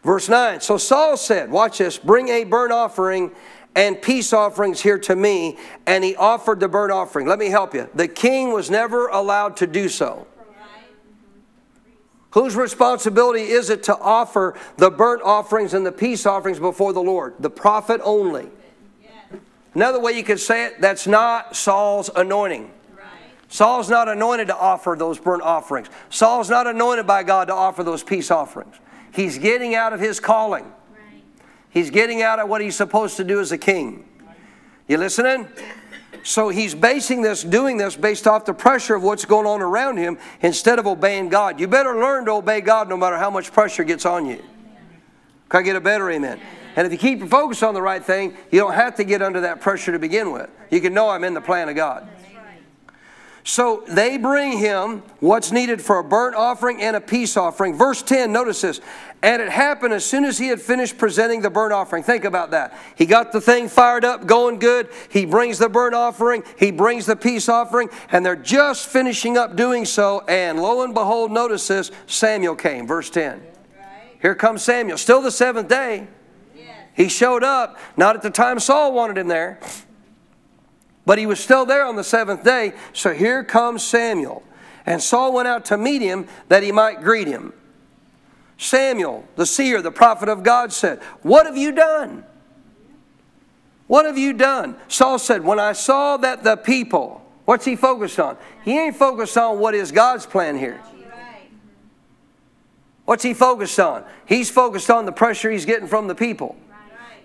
[0.02, 3.30] Verse 9 So Saul said, Watch this, bring a burnt offering
[3.76, 5.60] and peace offerings here to me.
[5.86, 7.28] And he offered the burnt offering.
[7.28, 7.88] Let me help you.
[7.94, 10.26] The king was never allowed to do so.
[12.32, 17.02] Whose responsibility is it to offer the burnt offerings and the peace offerings before the
[17.02, 17.36] Lord?
[17.40, 18.48] The prophet only.
[19.74, 22.72] Another way you could say it, that's not Saul's anointing.
[23.48, 25.90] Saul's not anointed to offer those burnt offerings.
[26.10, 28.76] Saul's not anointed by God to offer those peace offerings.
[29.14, 30.72] He's getting out of his calling.
[31.70, 34.06] He's getting out of what he's supposed to do as a king.
[34.88, 35.48] You listening?
[36.24, 39.98] So he's basing this, doing this based off the pressure of what's going on around
[39.98, 41.60] him instead of obeying God.
[41.60, 44.44] You better learn to obey God no matter how much pressure gets on you.
[45.50, 46.40] Can I get a better amen?
[46.76, 49.22] And if you keep your focus on the right thing, you don't have to get
[49.22, 50.50] under that pressure to begin with.
[50.70, 52.08] You can know I'm in the plan of God.
[53.44, 57.76] So they bring him what's needed for a burnt offering and a peace offering.
[57.76, 58.82] Verse 10, notice this.
[59.24, 62.04] And it happened as soon as he had finished presenting the burnt offering.
[62.04, 62.78] Think about that.
[62.96, 64.90] He got the thing fired up, going good.
[65.10, 69.56] He brings the burnt offering, he brings the peace offering, and they're just finishing up
[69.56, 70.22] doing so.
[70.28, 72.88] And lo and behold, notice this Samuel came.
[72.88, 73.42] Verse 10.
[74.22, 74.98] Here comes Samuel.
[74.98, 76.08] Still the seventh day.
[76.94, 79.60] He showed up, not at the time Saul wanted him there.
[81.06, 82.74] But he was still there on the seventh day.
[82.94, 84.44] So here comes Samuel.
[84.86, 87.54] And Saul went out to meet him that he might greet him.
[88.58, 92.24] Samuel, the seer, the prophet of God, said, What have you done?
[93.88, 94.76] What have you done?
[94.88, 98.38] Saul said, When I saw that the people, what's he focused on?
[98.64, 100.80] He ain't focused on what is God's plan here.
[103.06, 104.06] What's he focused on?
[104.26, 106.56] He's focused on the pressure he's getting from the people.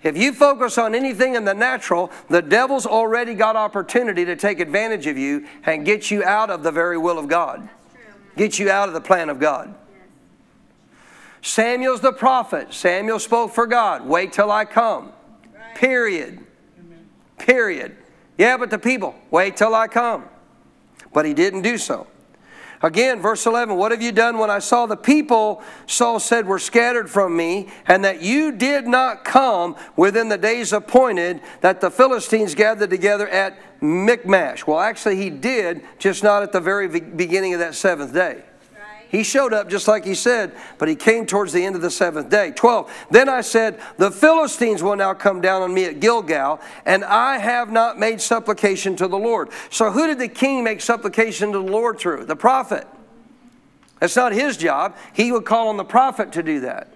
[0.03, 4.59] If you focus on anything in the natural, the devil's already got opportunity to take
[4.59, 7.67] advantage of you and get you out of the very will of God.
[8.35, 9.73] Get you out of the plan of God.
[11.41, 12.73] Samuel's the prophet.
[12.73, 14.05] Samuel spoke for God.
[14.05, 15.11] Wait till I come.
[15.75, 16.39] Period.
[17.37, 17.95] Period.
[18.37, 20.25] Yeah, but the people, wait till I come.
[21.13, 22.07] But he didn't do so.
[22.81, 26.59] Again, verse 11, what have you done when I saw the people, Saul said, were
[26.59, 31.89] scattered from me, and that you did not come within the days appointed that the
[31.89, 34.67] Philistines gathered together at Michmash?
[34.67, 38.43] Well, actually, he did, just not at the very beginning of that seventh day.
[39.09, 41.91] He showed up just like he said, but he came towards the end of the
[41.91, 42.51] seventh day.
[42.51, 43.07] 12.
[43.09, 47.37] Then I said, The Philistines will now come down on me at Gilgal, and I
[47.37, 49.49] have not made supplication to the Lord.
[49.69, 52.25] So who did the king make supplication to the Lord through?
[52.25, 52.85] The prophet.
[53.99, 54.95] That's not his job.
[55.13, 56.93] He would call on the prophet to do that.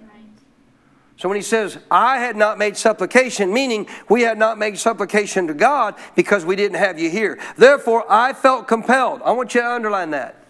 [1.18, 5.47] So when he says, I had not made supplication, meaning we had not made supplication
[5.47, 7.39] to God because we didn't have you here.
[7.57, 9.22] Therefore, I felt compelled.
[9.24, 10.40] I want you to underline that.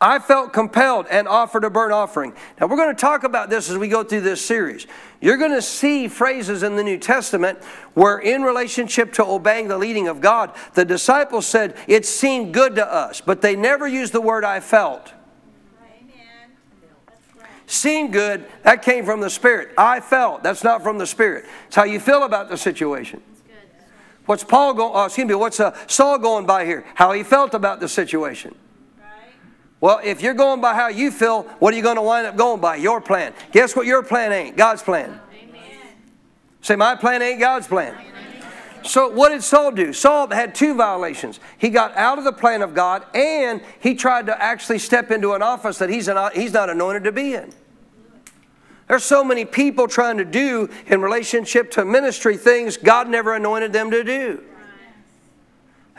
[0.00, 2.32] I felt compelled and offered a burnt offering.
[2.58, 4.86] Now, we're going to talk about this as we go through this series.
[5.20, 9.76] You're going to see phrases in the New Testament where, in relationship to obeying the
[9.76, 14.14] leading of God, the disciples said, It seemed good to us, but they never used
[14.14, 15.12] the word I felt.
[17.66, 19.74] Seemed good, that came from the Spirit.
[19.76, 21.44] I felt, that's not from the Spirit.
[21.66, 23.22] It's how you feel about the situation.
[24.26, 26.84] What's Paul going, uh, excuse me, what's uh, Saul going by here?
[26.94, 28.54] How he felt about the situation.
[29.80, 32.36] Well, if you're going by how you feel, what are you going to wind up
[32.36, 32.76] going by?
[32.76, 33.32] Your plan.
[33.50, 34.56] Guess what your plan ain't?
[34.56, 35.18] God's plan.
[35.32, 35.62] Amen.
[36.60, 37.94] Say, my plan ain't God's plan.
[37.94, 38.10] Amen.
[38.82, 39.92] So, what did Saul do?
[39.92, 41.40] Saul had two violations.
[41.58, 45.32] He got out of the plan of God and he tried to actually step into
[45.32, 47.52] an office that he's not, he's not anointed to be in.
[48.88, 53.72] There's so many people trying to do in relationship to ministry things God never anointed
[53.72, 54.42] them to do.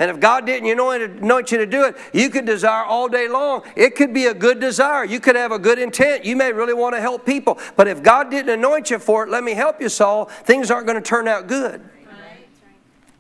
[0.02, 3.62] And if God didn't anoint you to do it, you could desire all day long.
[3.76, 5.06] It could be a good desire.
[5.06, 6.26] You could have a good intent.
[6.26, 7.60] You may really want to help people.
[7.76, 10.88] But if God didn't anoint you for it, let me help you, Saul, things aren't
[10.88, 11.88] going to turn out good.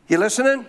[0.08, 0.66] You listening?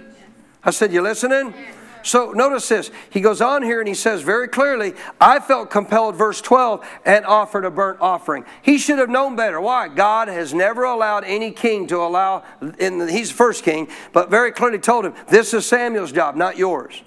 [0.63, 1.55] I said, You listening?
[2.03, 2.91] So notice this.
[3.11, 7.25] He goes on here and he says very clearly, I felt compelled, verse 12, and
[7.25, 8.45] offered a burnt offering.
[8.63, 9.61] He should have known better.
[9.61, 9.89] Why?
[9.89, 12.45] God has never allowed any king to allow,
[12.79, 16.37] in the, he's the first king, but very clearly told him, this is Samuel's job,
[16.37, 17.03] not yours.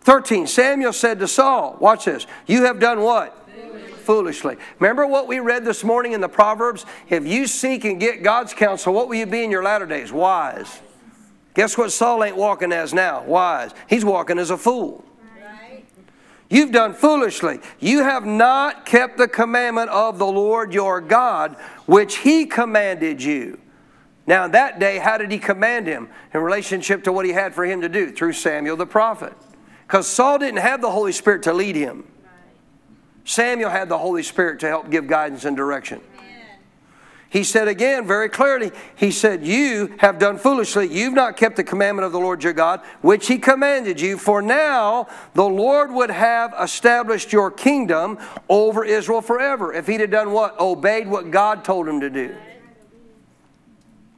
[0.00, 3.40] 13, Samuel said to Saul, watch this, you have done what?
[4.04, 4.56] foolishly.
[4.78, 6.84] Remember what we read this morning in the Proverbs?
[7.08, 10.12] If you seek and get God's counsel, what will you be in your latter days?
[10.12, 10.80] Wise.
[11.54, 13.24] Guess what Saul ain't walking as now?
[13.24, 13.70] Wise.
[13.88, 15.04] He's walking as a fool.
[16.50, 17.60] You've done foolishly.
[17.80, 23.58] You have not kept the commandment of the Lord your God, which he commanded you.
[24.26, 27.64] Now, that day, how did he command him in relationship to what he had for
[27.64, 28.10] him to do?
[28.10, 29.32] Through Samuel the prophet.
[29.86, 32.04] Because Saul didn't have the Holy Spirit to lead him,
[33.24, 36.00] Samuel had the Holy Spirit to help give guidance and direction.
[37.34, 40.86] He said again very clearly, He said, You have done foolishly.
[40.86, 44.18] You've not kept the commandment of the Lord your God, which He commanded you.
[44.18, 49.72] For now the Lord would have established your kingdom over Israel forever.
[49.72, 50.60] If He'd have done what?
[50.60, 52.36] Obeyed what God told Him to do.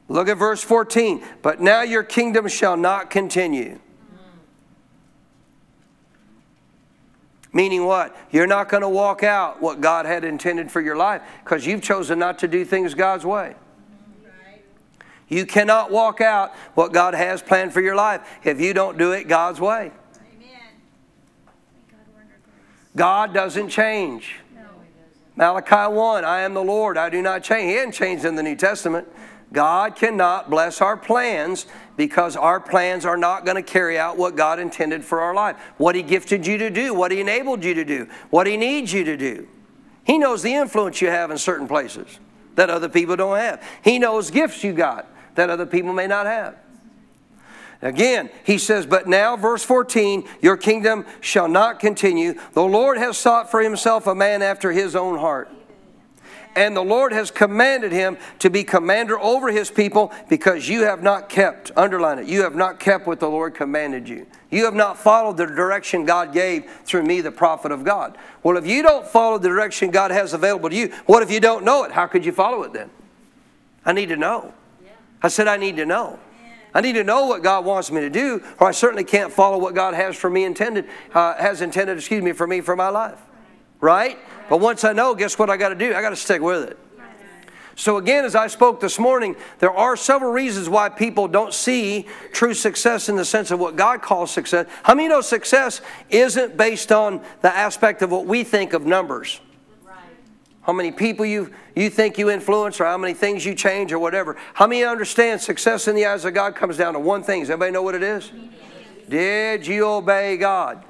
[0.09, 1.23] Look at verse 14.
[1.41, 3.79] But now your kingdom shall not continue.
[7.53, 8.15] Meaning what?
[8.31, 11.81] You're not going to walk out what God had intended for your life because you've
[11.81, 13.55] chosen not to do things God's way.
[15.29, 19.11] You cannot walk out what God has planned for your life if you don't do
[19.11, 19.91] it God's way.
[22.95, 24.37] God doesn't change.
[25.35, 27.69] Malachi 1, I am the Lord, I do not change.
[27.69, 29.07] He hasn't changed in the New Testament.
[29.53, 34.35] God cannot bless our plans because our plans are not going to carry out what
[34.35, 35.57] God intended for our life.
[35.77, 38.91] What He gifted you to do, what He enabled you to do, what He needs
[38.91, 39.47] you to do.
[40.03, 42.19] He knows the influence you have in certain places
[42.55, 43.63] that other people don't have.
[43.83, 46.55] He knows gifts you got that other people may not have.
[47.81, 52.33] Again, he says, But now, verse 14, your kingdom shall not continue.
[52.53, 55.51] The Lord has sought for himself a man after his own heart
[56.57, 61.03] and the Lord has commanded him to be commander over his people because you have
[61.03, 64.25] not kept, underline it, you have not kept what the Lord commanded you.
[64.49, 68.17] You have not followed the direction God gave through me, the prophet of God.
[68.41, 71.39] Well, if you don't follow the direction God has available to you, what if you
[71.39, 71.91] don't know it?
[71.91, 72.89] How could you follow it then?
[73.85, 74.53] I need to know.
[75.21, 76.19] I said, I need to know.
[76.73, 79.57] I need to know what God wants me to do, or I certainly can't follow
[79.57, 82.89] what God has for me intended, uh, has intended, excuse me, for me for my
[82.89, 83.19] life.
[83.79, 84.17] Right?
[84.49, 85.93] But once I know, guess what I got to do?
[85.93, 86.79] I got to stick with it.
[87.77, 92.07] So, again, as I spoke this morning, there are several reasons why people don't see
[92.31, 94.65] true success in the sense of what God calls success.
[94.81, 99.39] How many know success isn't based on the aspect of what we think of numbers?
[100.63, 103.99] How many people you, you think you influence, or how many things you change, or
[103.99, 104.37] whatever.
[104.55, 107.41] How many understand success in the eyes of God comes down to one thing?
[107.41, 108.31] Does anybody know what it is?
[109.07, 110.83] Did you obey God?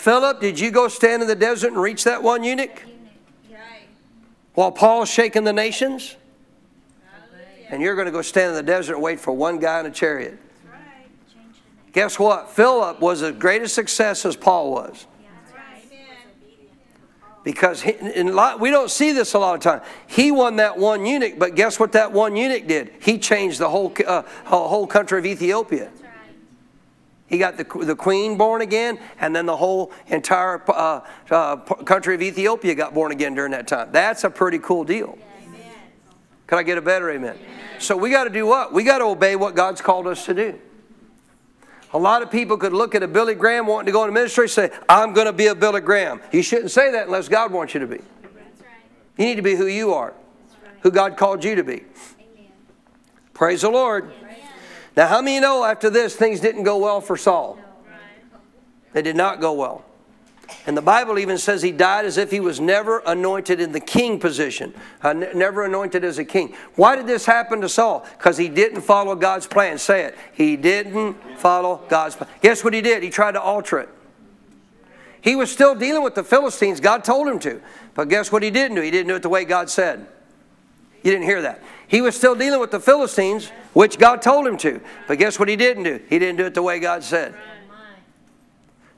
[0.00, 2.84] Philip, did you go stand in the desert and reach that one eunuch?
[4.54, 6.16] While Paul's shaking the nations?
[7.68, 9.84] And you're going to go stand in the desert and wait for one guy in
[9.84, 10.38] a chariot.
[11.92, 12.48] Guess what?
[12.48, 15.06] Philip was as great a success as Paul was.
[17.44, 17.92] Because he,
[18.22, 19.82] lot, we don't see this a lot of time.
[20.06, 22.90] He won that one eunuch, but guess what that one eunuch did?
[23.02, 25.90] He changed the whole, uh, whole country of Ethiopia.
[27.30, 31.00] He got the, the queen born again, and then the whole entire uh,
[31.30, 33.90] uh, country of Ethiopia got born again during that time.
[33.92, 35.16] That's a pretty cool deal.
[35.46, 35.72] Amen.
[36.48, 37.36] Can I get a better amen?
[37.36, 37.58] amen.
[37.78, 38.72] So we got to do what?
[38.72, 40.58] We got to obey what God's called us to do.
[41.92, 44.44] A lot of people could look at a Billy Graham wanting to go into ministry
[44.44, 46.20] and say, I'm going to be a Billy Graham.
[46.32, 48.00] You shouldn't say that unless God wants you to be.
[49.18, 50.14] You need to be who you are,
[50.80, 51.84] who God called you to be.
[53.34, 54.12] Praise the Lord.
[54.96, 57.58] Now, how many know after this things didn't go well for Saul?
[58.92, 59.84] They did not go well.
[60.66, 63.80] And the Bible even says he died as if he was never anointed in the
[63.80, 66.54] king position, uh, n- never anointed as a king.
[66.74, 68.04] Why did this happen to Saul?
[68.18, 69.78] Because he didn't follow God's plan.
[69.78, 70.18] Say it.
[70.32, 72.28] He didn't follow God's plan.
[72.40, 73.02] Guess what he did?
[73.02, 73.88] He tried to alter it.
[75.22, 76.80] He was still dealing with the Philistines.
[76.80, 77.60] God told him to.
[77.94, 78.82] But guess what he didn't do?
[78.82, 80.06] He didn't do it the way God said.
[81.02, 81.62] You didn't hear that.
[81.90, 84.80] He was still dealing with the Philistines, which God told him to.
[85.08, 86.00] But guess what he didn't do?
[86.08, 87.34] He didn't do it the way God said.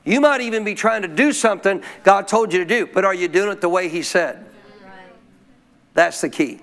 [0.05, 3.13] You might even be trying to do something God told you to do, but are
[3.13, 4.45] you doing it the way He said?
[5.95, 6.59] That's the key.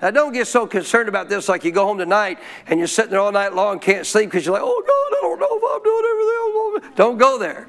[0.00, 3.10] Now, don't get so concerned about this like you go home tonight and you're sitting
[3.10, 5.62] there all night long can't sleep because you're like, oh, God, I don't know if
[5.74, 6.94] I'm doing everything.
[6.96, 7.68] Don't go there.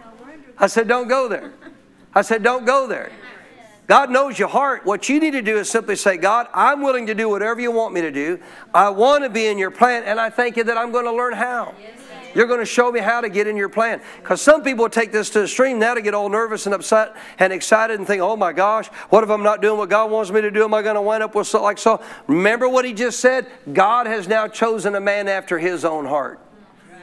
[0.57, 1.53] I said, don't go there.
[2.13, 3.11] I said, don't go there.
[3.87, 4.83] God knows your heart.
[4.85, 7.71] What you need to do is simply say, God, I'm willing to do whatever you
[7.71, 8.39] want me to do.
[8.73, 11.11] I want to be in your plan, and I thank you that I'm going to
[11.11, 11.75] learn how.
[12.33, 14.01] You're going to show me how to get in your plan.
[14.17, 17.15] Because some people take this to the extreme now to get all nervous and upset
[17.39, 20.31] and excited and think, oh my gosh, what if I'm not doing what God wants
[20.31, 20.65] me to do?
[20.65, 22.03] Am I going to wind up with so, like Saul?
[22.27, 23.47] Remember what he just said?
[23.71, 26.41] God has now chosen a man after his own heart.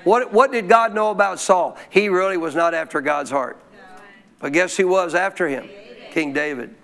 [0.05, 1.79] What, what did God know about Saul?
[1.89, 3.57] He really was not after God's heart.
[4.39, 5.71] But guess who was after him?
[6.13, 6.75] King David.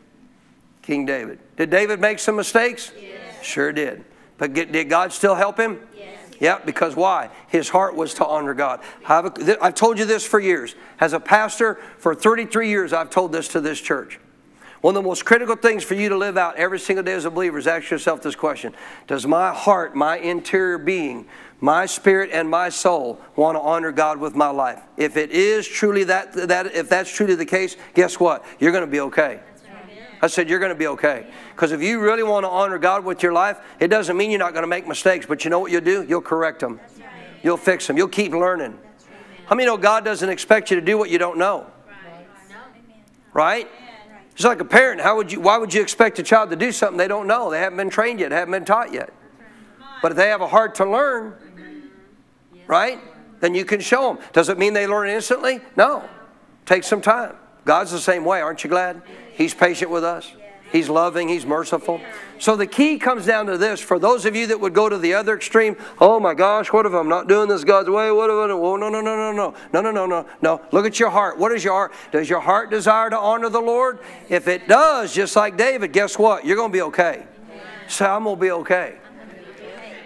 [0.81, 1.39] King David.
[1.59, 2.93] Did David make some mistakes?
[2.99, 3.45] Yes.
[3.45, 4.03] Sure did.
[4.39, 5.87] But did God still help him?
[5.95, 6.17] Yes.
[6.41, 7.29] Yeah, because why?
[7.49, 8.81] His heart was to honor God.
[9.07, 10.75] I've, told you this for years.
[10.99, 14.19] As a pastor for 33 years, I've told this to this church.
[14.81, 17.27] One of the most critical things for you to live out every single day as
[17.27, 18.73] a believer is ask yourself this question
[19.07, 21.27] Does my heart, my interior being,
[21.61, 24.81] my spirit and my soul want to honor God with my life.
[24.97, 28.45] If it is truly that, that if that's truly the case, guess what?
[28.61, 29.41] You're going to be okay.
[30.21, 31.27] I said, You're going to be okay.
[31.55, 34.39] Because if you really want to honor God with your life, it doesn't mean you're
[34.39, 36.05] not going to make mistakes, but you know what you'll do?
[36.09, 36.81] You'll correct them,
[37.43, 38.79] you'll fix them, you'll keep learning.
[39.47, 41.67] How many know God doesn't expect you to do what you don't know?
[43.33, 43.69] Right?
[44.33, 45.01] It's like a parent.
[45.01, 47.51] How would you, why would you expect a child to do something they don't know?
[47.51, 49.13] They haven't been trained yet, haven't been taught yet.
[50.03, 51.35] But if they have a heart to learn,
[52.69, 53.01] right?
[53.41, 54.25] Then you can show them.
[54.33, 55.61] Does it mean they learn instantly?
[55.77, 56.09] No.
[56.67, 57.35] Take some time.
[57.65, 59.03] God's the same way, aren't you glad?
[59.35, 60.33] He's patient with us.
[60.71, 62.01] He's loving, he's merciful.
[62.39, 64.99] So the key comes down to this for those of you that would go to
[64.99, 68.11] the other extreme, oh my gosh, what if I'm not doing this God's way?
[68.11, 70.61] What if I oh, no, no, no, no, no, no, no, no, no, no.
[70.71, 71.39] Look at your heart.
[71.39, 71.93] What is your heart?
[72.13, 73.99] Does your heart desire to honor the Lord?
[74.29, 76.45] If it does, just like David, guess what?
[76.45, 77.27] You're going to be okay.
[77.89, 78.99] Say, I'm going to be okay.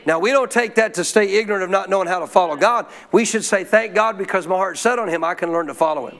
[0.05, 2.87] Now, we don't take that to stay ignorant of not knowing how to follow God.
[3.13, 5.75] We should say, Thank God because my heart's set on Him, I can learn to
[5.75, 6.19] follow Him.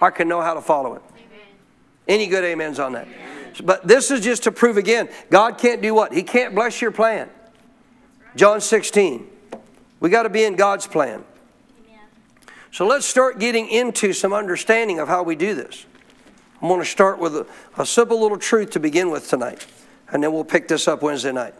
[0.00, 1.02] I can know how to follow Him.
[2.08, 3.08] Any good amens on that?
[3.62, 6.12] But this is just to prove again God can't do what?
[6.12, 7.30] He can't bless your plan.
[8.34, 9.26] John 16.
[10.00, 11.24] We got to be in God's plan.
[12.70, 15.86] So let's start getting into some understanding of how we do this.
[16.60, 17.46] I'm going to start with a,
[17.78, 19.66] a simple little truth to begin with tonight,
[20.10, 21.54] and then we'll pick this up Wednesday night.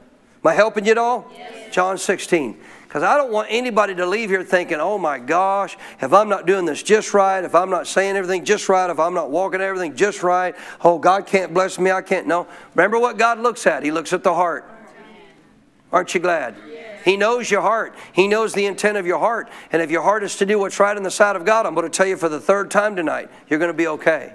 [0.46, 1.28] Am I helping you at all?
[1.34, 1.74] Yes.
[1.74, 2.56] John 16.
[2.84, 6.46] Because I don't want anybody to leave here thinking, oh my gosh, if I'm not
[6.46, 9.60] doing this just right, if I'm not saying everything just right, if I'm not walking
[9.60, 12.28] everything just right, oh, God can't bless me, I can't.
[12.28, 12.46] No.
[12.76, 13.82] Remember what God looks at?
[13.82, 14.70] He looks at the heart.
[15.90, 16.54] Aren't you glad?
[17.04, 17.96] He knows your heart.
[18.12, 19.48] He knows the intent of your heart.
[19.72, 21.74] And if your heart is to do what's right in the sight of God, I'm
[21.74, 24.32] going to tell you for the third time tonight, you're going to be okay.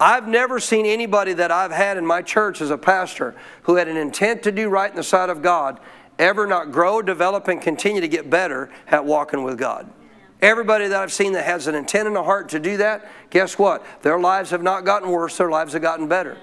[0.00, 3.88] I've never seen anybody that I've had in my church as a pastor who had
[3.88, 5.78] an intent to do right in the sight of God
[6.18, 9.90] ever not grow, develop, and continue to get better at walking with God.
[10.40, 13.58] Everybody that I've seen that has an intent and a heart to do that, guess
[13.58, 13.84] what?
[14.02, 16.36] Their lives have not gotten worse, their lives have gotten better.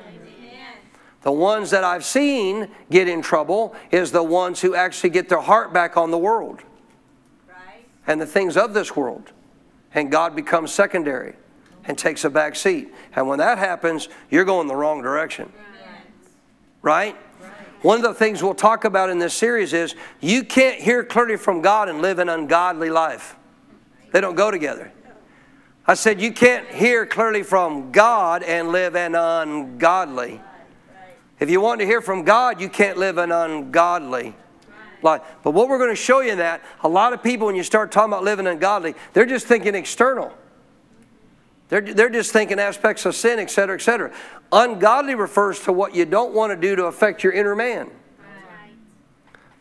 [1.22, 5.42] The ones that I've seen get in trouble is the ones who actually get their
[5.42, 6.62] heart back on the world
[8.08, 9.32] and the things of this world.
[9.94, 11.36] And God becomes secondary
[11.86, 12.94] and takes a back seat.
[13.16, 15.52] And when that happens, you're going the wrong direction.
[16.82, 17.16] Right?
[17.82, 21.38] One of the things we'll talk about in this series is you can't hear clearly
[21.38, 23.36] from God and live an ungodly life.
[24.12, 24.92] They don't go together.
[25.88, 30.40] I said you can't hear clearly from God and live an ungodly.
[31.40, 34.36] If you want to hear from God, you can't live an ungodly
[35.02, 35.22] life.
[35.44, 37.64] But what we're going to show you in that, a lot of people, when you
[37.64, 40.32] start talking about living ungodly, they're just thinking external.
[41.72, 44.12] They're, they're just thinking aspects of sin, etc., etc.
[44.52, 47.90] Ungodly refers to what you don't want to do to affect your inner man.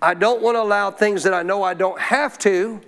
[0.03, 2.81] I don't want to allow things that I know I don't have to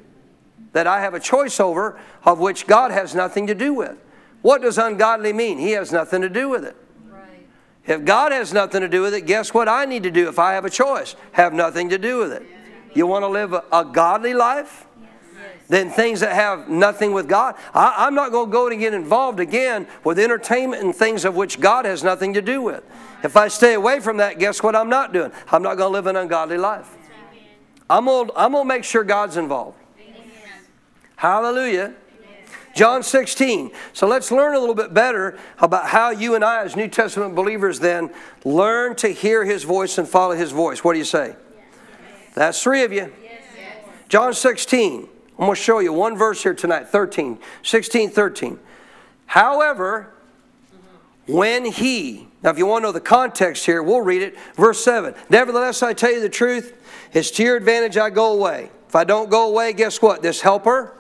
[0.72, 3.96] that I have a choice over of which God has nothing to do with.
[4.40, 5.56] What does ungodly mean?
[5.58, 6.74] He has nothing to do with it.
[7.08, 7.46] Right.
[7.86, 10.40] If God has nothing to do with it, guess what I need to do if
[10.40, 11.14] I have a choice?
[11.32, 12.42] Have nothing to do with it.
[12.92, 14.88] You want to live a, a godly life?
[15.72, 17.54] Then things that have nothing with God.
[17.72, 21.34] I, am not going to go and get involved again with entertainment and things of
[21.34, 22.84] which God has nothing to do with.
[23.24, 25.32] If I stay away from that, guess what I'm not doing?
[25.50, 26.94] I'm not going to live an ungodly life.
[27.88, 29.78] I'm going to, I'm going to make sure God's involved.
[31.16, 31.94] Hallelujah.
[32.74, 33.70] John 16.
[33.94, 37.34] So let's learn a little bit better about how you and I, as New Testament
[37.34, 38.10] believers, then
[38.44, 40.84] learn to hear His voice and follow His voice.
[40.84, 41.34] What do you say?
[42.34, 43.10] That's three of you.
[44.10, 45.08] John 16.
[45.43, 47.36] I'm going to show you one verse here tonight 13.
[47.64, 48.61] 16, 13.
[49.26, 50.14] However,
[51.26, 54.38] when He, now if you want to know the context here, we'll read it.
[54.55, 55.16] Verse 7.
[55.30, 56.80] Nevertheless, I tell you the truth,
[57.12, 58.70] it's to your advantage I go away.
[58.86, 60.22] If I don't go away, guess what?
[60.22, 60.97] This helper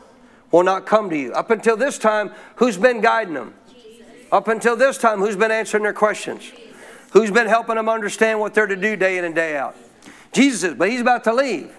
[0.50, 1.32] will not come to you.
[1.34, 3.54] Up until this time, who's been guiding them?
[3.72, 4.02] Jesus.
[4.32, 6.40] Up until this time, who's been answering their questions?
[6.40, 6.64] Jesus.
[7.12, 9.76] Who's been helping them understand what they're to do day in and day out?
[10.32, 11.72] Jesus is, but he's about to leave.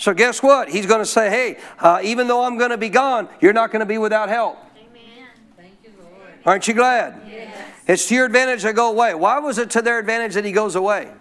[0.00, 0.70] So guess what?
[0.70, 3.70] He's going to say, hey, uh, even though I'm going to be gone, you're not
[3.70, 4.56] going to be without help.
[4.74, 5.28] Amen.
[5.58, 6.32] Thank you, Lord.
[6.46, 7.20] Aren't you glad?
[7.28, 7.54] Yes.
[7.86, 9.12] It's to your advantage to go away.
[9.12, 11.12] Why was it to their advantage that he goes away?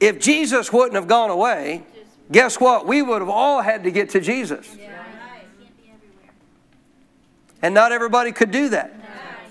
[0.00, 1.84] If Jesus wouldn't have gone away,
[2.32, 2.88] guess what?
[2.88, 4.76] We would have all had to get to Jesus.
[4.76, 4.90] Yeah.
[7.62, 8.92] And not everybody could do that.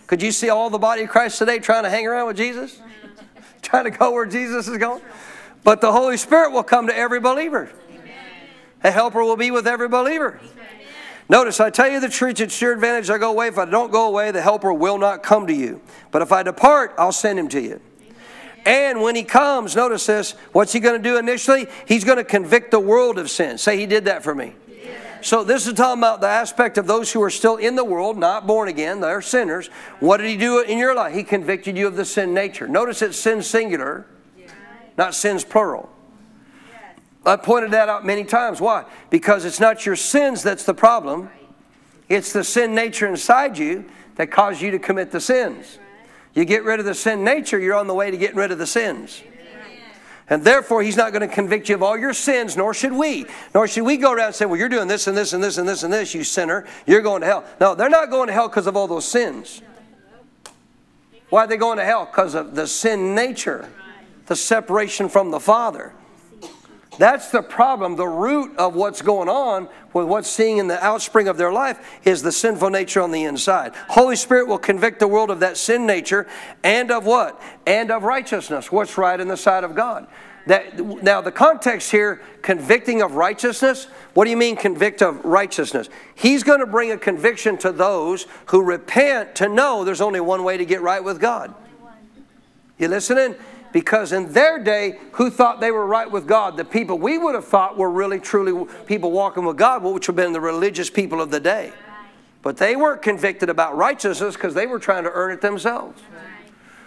[0.07, 2.81] Could you see all the body of Christ today trying to hang around with Jesus?
[3.61, 5.01] trying to go where Jesus is going?
[5.63, 7.71] But the Holy Spirit will come to every believer.
[8.83, 10.39] A helper will be with every believer.
[11.29, 13.47] Notice, I tell you the truth, it's your advantage I go away.
[13.47, 15.81] If I don't go away, the helper will not come to you.
[16.11, 17.79] But if I depart, I'll send him to you.
[18.65, 21.67] And when he comes, notice this, what's he going to do initially?
[21.87, 23.57] He's going to convict the world of sin.
[23.57, 24.55] Say, he did that for me.
[25.21, 28.17] So this is talking about the aspect of those who are still in the world,
[28.17, 29.67] not born again, they're sinners.
[30.01, 31.13] What did he do in your life?
[31.13, 32.67] He convicted you of the sin nature.
[32.67, 34.05] Notice it's sin singular,
[34.97, 35.89] not sins plural.
[37.25, 38.59] I pointed that out many times.
[38.59, 38.85] Why?
[39.09, 41.29] Because it's not your sins that's the problem.
[42.09, 45.79] It's the sin nature inside you that cause you to commit the sins.
[46.33, 48.57] You get rid of the sin nature, you're on the way to getting rid of
[48.57, 49.21] the sins.
[50.29, 53.25] And therefore, he's not going to convict you of all your sins, nor should we.
[53.53, 55.57] Nor should we go around and say, Well, you're doing this and this and this
[55.57, 56.65] and this and this, you sinner.
[56.87, 57.45] You're going to hell.
[57.59, 59.61] No, they're not going to hell because of all those sins.
[61.29, 62.05] Why are they going to hell?
[62.05, 63.69] Because of the sin nature,
[64.27, 65.93] the separation from the Father.
[66.97, 67.95] That's the problem.
[67.95, 71.99] The root of what's going on with what's seeing in the outspring of their life
[72.05, 73.73] is the sinful nature on the inside.
[73.89, 76.27] Holy Spirit will convict the world of that sin nature
[76.63, 77.41] and of what?
[77.65, 78.71] And of righteousness.
[78.71, 80.07] What's right in the sight of God.
[80.45, 85.87] That, now, the context here, convicting of righteousness, what do you mean convict of righteousness?
[86.15, 90.43] He's going to bring a conviction to those who repent to know there's only one
[90.43, 91.55] way to get right with God.
[92.77, 93.35] You listening?
[93.73, 96.55] Because in their day, who thought they were right with God?
[96.55, 100.15] The people we would have thought were really, truly people walking with God, which would
[100.17, 101.73] have been the religious people of the day.
[102.43, 106.01] But they weren't convicted about righteousness because they were trying to earn it themselves.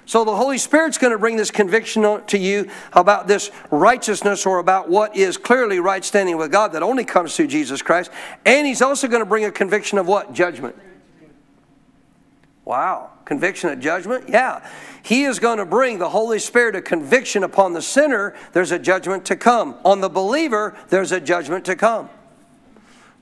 [0.05, 4.61] So the Holy Spirit's going to bring this conviction to you about this righteousness or
[4.61, 8.13] about what is clearly right standing with God that only comes through Jesus Christ.
[8.45, 10.33] And He's also going to bring a conviction of what?
[10.33, 10.77] Judgment.
[12.67, 13.13] Wow.
[13.25, 14.29] Conviction of judgment?
[14.29, 14.69] Yeah.
[15.05, 18.35] He is going to bring the Holy Spirit a conviction upon the sinner.
[18.53, 19.77] There's a judgment to come.
[19.85, 22.11] On the believer, there's a judgment to come.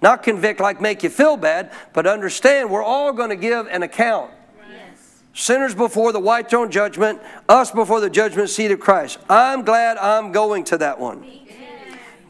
[0.00, 3.82] Not convict like make you feel bad, but understand we're all going to give an
[3.82, 4.30] account.
[4.70, 5.22] Yes.
[5.34, 9.18] Sinners before the white throne judgment, us before the judgment seat of Christ.
[9.28, 11.22] I'm glad I'm going to that one.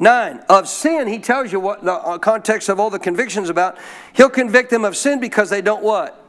[0.00, 3.78] Nine, of sin, he tells you what the uh, context of all the convictions about.
[4.14, 6.23] He'll convict them of sin because they don't what?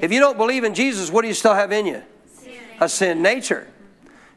[0.00, 2.02] If you don't believe in Jesus, what do you still have in you?
[2.80, 3.66] A sin nature.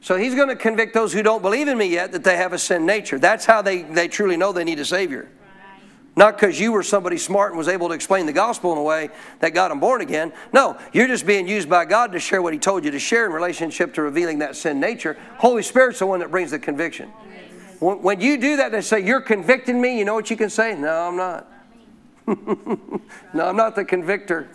[0.01, 2.51] So he's going to convict those who don't believe in me yet that they have
[2.51, 3.17] a sin nature.
[3.17, 5.29] That's how they, they truly know they need a Savior.
[6.15, 8.83] Not because you were somebody smart and was able to explain the gospel in a
[8.83, 9.09] way
[9.39, 10.31] that got them born again.
[10.51, 13.25] No, you're just being used by God to share what He told you to share
[13.25, 15.17] in relationship to revealing that sin nature.
[15.37, 17.09] Holy Spirit's the one that brings the conviction.
[17.79, 19.97] When you do that, they say, You're convicting me.
[19.97, 20.75] You know what you can say?
[20.75, 21.51] No, I'm not.
[23.33, 24.49] no, I'm not the convictor.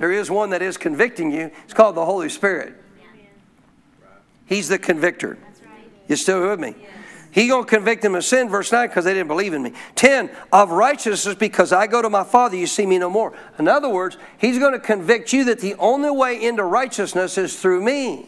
[0.00, 1.50] There is one that is convicting you.
[1.64, 2.74] It's called the Holy Spirit.
[4.46, 5.38] He's the convictor.
[6.08, 6.74] You still with me?
[7.30, 9.74] He gonna convict them of sin, verse 9, because they didn't believe in me.
[9.94, 13.34] 10, of righteousness, because I go to my Father, you see me no more.
[13.58, 17.82] In other words, he's gonna convict you that the only way into righteousness is through
[17.82, 18.26] me.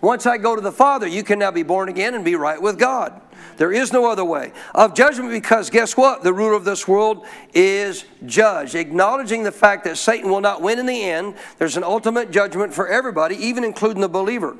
[0.00, 2.60] Once I go to the Father, you can now be born again and be right
[2.60, 3.20] with God.
[3.56, 4.52] There is no other way.
[4.74, 6.22] Of judgment, because guess what?
[6.22, 8.74] The ruler of this world is judged.
[8.74, 12.74] Acknowledging the fact that Satan will not win in the end, there's an ultimate judgment
[12.74, 14.56] for everybody, even including the believer.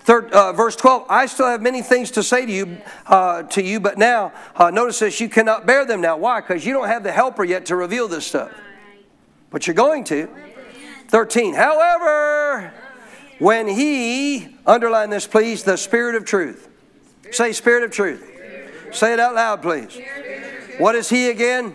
[0.00, 3.62] Third, uh, verse 12, I still have many things to say to you, uh, to
[3.62, 6.16] you but now, uh, notice this, you cannot bear them now.
[6.16, 6.40] Why?
[6.40, 8.50] Because you don't have the helper yet to reveal this stuff.
[9.50, 10.28] But you're going to.
[11.08, 12.72] 13, however,
[13.42, 16.68] when he, underline this please, the Spirit of truth.
[17.32, 18.24] Say, Spirit of truth.
[18.92, 19.98] Say it out loud, please.
[20.78, 21.74] What is he again?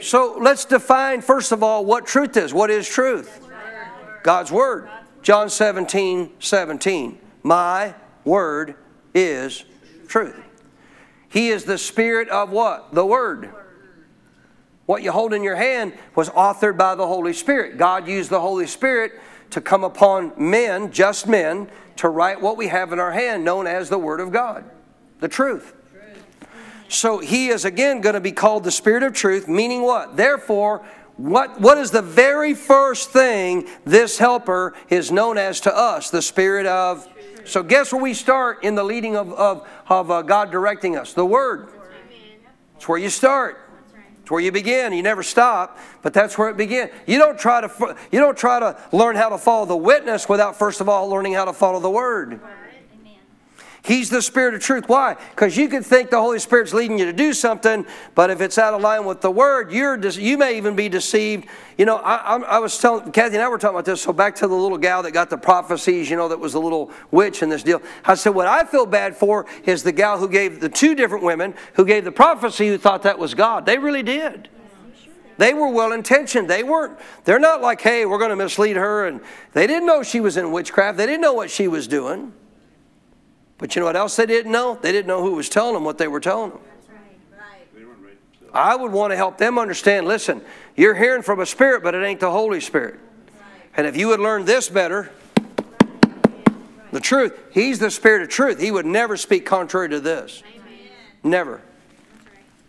[0.00, 2.54] So let's define, first of all, what truth is.
[2.54, 3.44] What is truth?
[4.22, 4.88] God's Word.
[5.22, 7.18] John 17, 17.
[7.42, 7.94] My
[8.24, 8.76] word
[9.12, 9.64] is
[10.06, 10.40] truth.
[11.30, 12.94] He is the spirit of what?
[12.94, 13.52] The word.
[14.86, 17.78] What you hold in your hand was authored by the Holy Spirit.
[17.78, 19.12] God used the Holy Spirit
[19.54, 23.68] to come upon men, just men, to write what we have in our hand, known
[23.68, 24.64] as the Word of God,
[25.20, 25.72] the truth.
[26.88, 30.16] So he is again going to be called the Spirit of truth, meaning what?
[30.16, 30.84] Therefore,
[31.16, 36.10] what, what is the very first thing this helper is known as to us?
[36.10, 37.08] The Spirit of.
[37.44, 41.12] So, guess where we start in the leading of, of, of uh, God directing us?
[41.12, 41.68] The Word.
[42.74, 43.63] It's where you start.
[44.24, 44.94] It's where you begin.
[44.94, 46.90] You never stop, but that's where it begins.
[47.06, 50.58] You don't try to you don't try to learn how to follow the witness without
[50.58, 52.40] first of all learning how to follow the word.
[53.84, 54.88] He's the Spirit of truth.
[54.88, 55.14] Why?
[55.32, 58.56] Because you could think the Holy Spirit's leading you to do something, but if it's
[58.56, 61.46] out of line with the Word, you're you may even be deceived.
[61.76, 64.00] You know, I, I, was telling Kathy and I were talking about this.
[64.00, 66.08] So back to the little gal that got the prophecies.
[66.08, 67.82] You know, that was a little witch in this deal.
[68.06, 71.22] I said, what I feel bad for is the gal who gave the two different
[71.22, 73.66] women who gave the prophecy who thought that was God.
[73.66, 74.48] They really did.
[75.36, 76.48] They were well intentioned.
[76.48, 79.06] They weren't, they're not like, hey, we're going to mislead her.
[79.06, 79.20] And
[79.52, 80.96] they didn't know she was in witchcraft.
[80.96, 82.32] They didn't know what she was doing.
[83.58, 84.78] But you know what else they didn't know?
[84.80, 86.60] They didn't know who was telling them what they were telling them.
[88.52, 90.40] I would want to help them understand listen,
[90.76, 93.00] you're hearing from a spirit, but it ain't the Holy Spirit.
[93.76, 95.10] And if you would learn this better,
[96.92, 98.60] the truth, He's the Spirit of truth.
[98.60, 100.44] He would never speak contrary to this.
[101.24, 101.60] Never.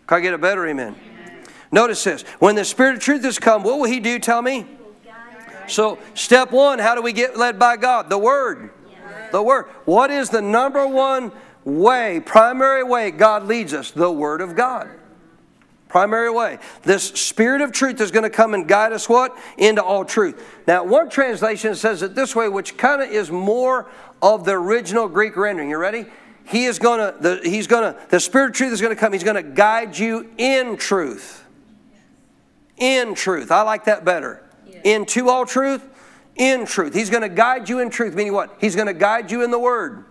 [0.08, 0.96] Can I get a better amen?
[1.70, 2.22] Notice this.
[2.40, 4.18] When the Spirit of truth has come, what will He do?
[4.18, 4.66] Tell me.
[5.68, 8.10] So, step one, how do we get led by God?
[8.10, 8.70] The Word.
[9.32, 9.66] The Word.
[9.84, 11.32] What is the number one
[11.64, 13.90] way, primary way God leads us?
[13.90, 14.88] The Word of God.
[15.88, 16.58] Primary way.
[16.82, 19.36] This Spirit of truth is going to come and guide us what?
[19.56, 20.42] Into all truth.
[20.66, 23.88] Now, one translation says it this way, which kind of is more
[24.20, 25.70] of the original Greek rendering.
[25.70, 26.06] You ready?
[26.44, 29.00] He is going to, the, he's going to, the Spirit of truth is going to
[29.00, 29.12] come.
[29.12, 31.44] He's going to guide you in truth.
[32.76, 33.50] In truth.
[33.50, 34.42] I like that better.
[34.84, 35.82] Into all truth
[36.36, 36.94] in truth.
[36.94, 38.56] He's going to guide you in truth, meaning what?
[38.60, 40.04] He's going to guide you in the Word.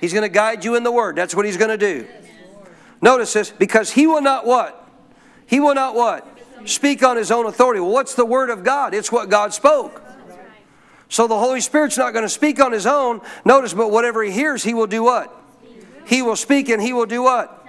[0.00, 1.16] He's going to guide you in the Word.
[1.16, 2.06] That's what He's going to do.
[3.00, 4.88] Notice this, because He will not what?
[5.46, 6.26] He will not what?
[6.64, 7.80] Speak on His own authority.
[7.80, 8.94] Well, what's the Word of God?
[8.94, 10.02] It's what God spoke.
[11.08, 13.20] So the Holy Spirit's not going to speak on His own.
[13.44, 15.34] Notice, but whatever He hears, He will do what?
[16.06, 17.63] He will speak and He will do what?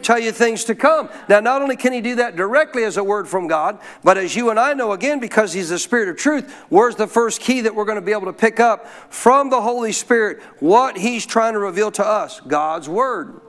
[0.00, 1.08] Tell you things to come.
[1.28, 4.34] Now, not only can he do that directly as a word from God, but as
[4.34, 7.60] you and I know, again, because he's the Spirit of truth, where's the first key
[7.62, 10.42] that we're going to be able to pick up from the Holy Spirit?
[10.60, 13.40] What he's trying to reveal to us God's Word.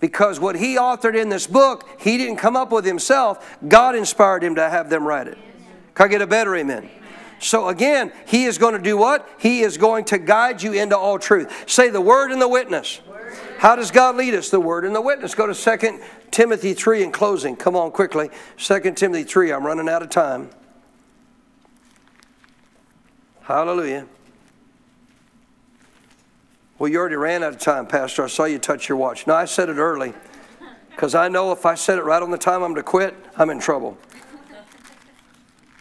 [0.00, 3.58] Because what he authored in this book, he didn't come up with himself.
[3.68, 5.38] God inspired him to have them write it.
[5.94, 6.88] Can I get a better amen?
[7.38, 9.28] So again, he is going to do what?
[9.38, 11.68] He is going to guide you into all truth.
[11.68, 13.00] Say the word and the witness.
[13.60, 14.48] How does God lead us?
[14.48, 15.34] The Word and the witness.
[15.34, 16.00] Go to 2
[16.30, 17.56] Timothy 3 in closing.
[17.56, 18.30] Come on quickly.
[18.56, 19.52] 2 Timothy 3.
[19.52, 20.48] I'm running out of time.
[23.42, 24.06] Hallelujah.
[26.78, 28.24] Well, you already ran out of time, Pastor.
[28.24, 29.26] I saw you touch your watch.
[29.26, 30.14] No, I said it early
[30.88, 33.50] because I know if I said it right on the time I'm to quit, I'm
[33.50, 33.98] in trouble.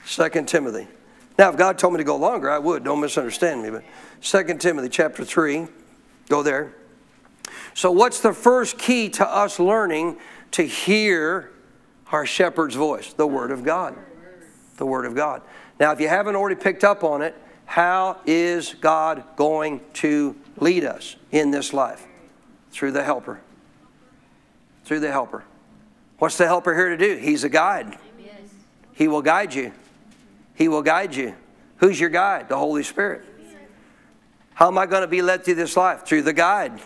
[0.05, 0.89] 2 Timothy.
[1.37, 2.83] Now, if God told me to go longer, I would.
[2.83, 3.69] Don't misunderstand me.
[3.69, 3.85] But
[4.21, 5.65] 2 Timothy chapter 3,
[6.27, 6.73] go there.
[7.73, 10.17] So, what's the first key to us learning
[10.51, 11.51] to hear
[12.11, 13.13] our shepherd's voice?
[13.13, 13.95] The Word of God.
[14.77, 15.41] The Word of God.
[15.79, 20.83] Now, if you haven't already picked up on it, how is God going to lead
[20.83, 22.05] us in this life?
[22.71, 23.39] Through the helper.
[24.85, 25.43] Through the helper.
[26.17, 27.15] What's the helper here to do?
[27.15, 27.97] He's a guide.
[28.93, 29.71] He will guide you.
[30.55, 31.35] He will guide you.
[31.77, 32.49] Who's your guide?
[32.49, 33.23] The Holy Spirit.
[34.53, 36.05] How am I going to be led through this life?
[36.05, 36.81] Through the guide.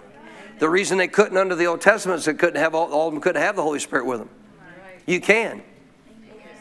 [0.60, 3.14] The reason they couldn't under the Old Testament is they couldn't have all, all of
[3.14, 4.30] them couldn't have the Holy Spirit with them.
[5.06, 5.62] You can,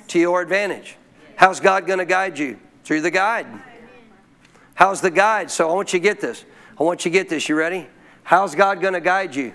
[0.09, 0.97] to your advantage.
[1.37, 2.59] How's God going to guide you?
[2.85, 3.47] Through the guide.
[4.75, 5.51] How's the guide?
[5.51, 6.45] So I want you to get this.
[6.79, 7.49] I want you to get this.
[7.49, 7.87] You ready?
[8.25, 9.53] How's God going to guide you?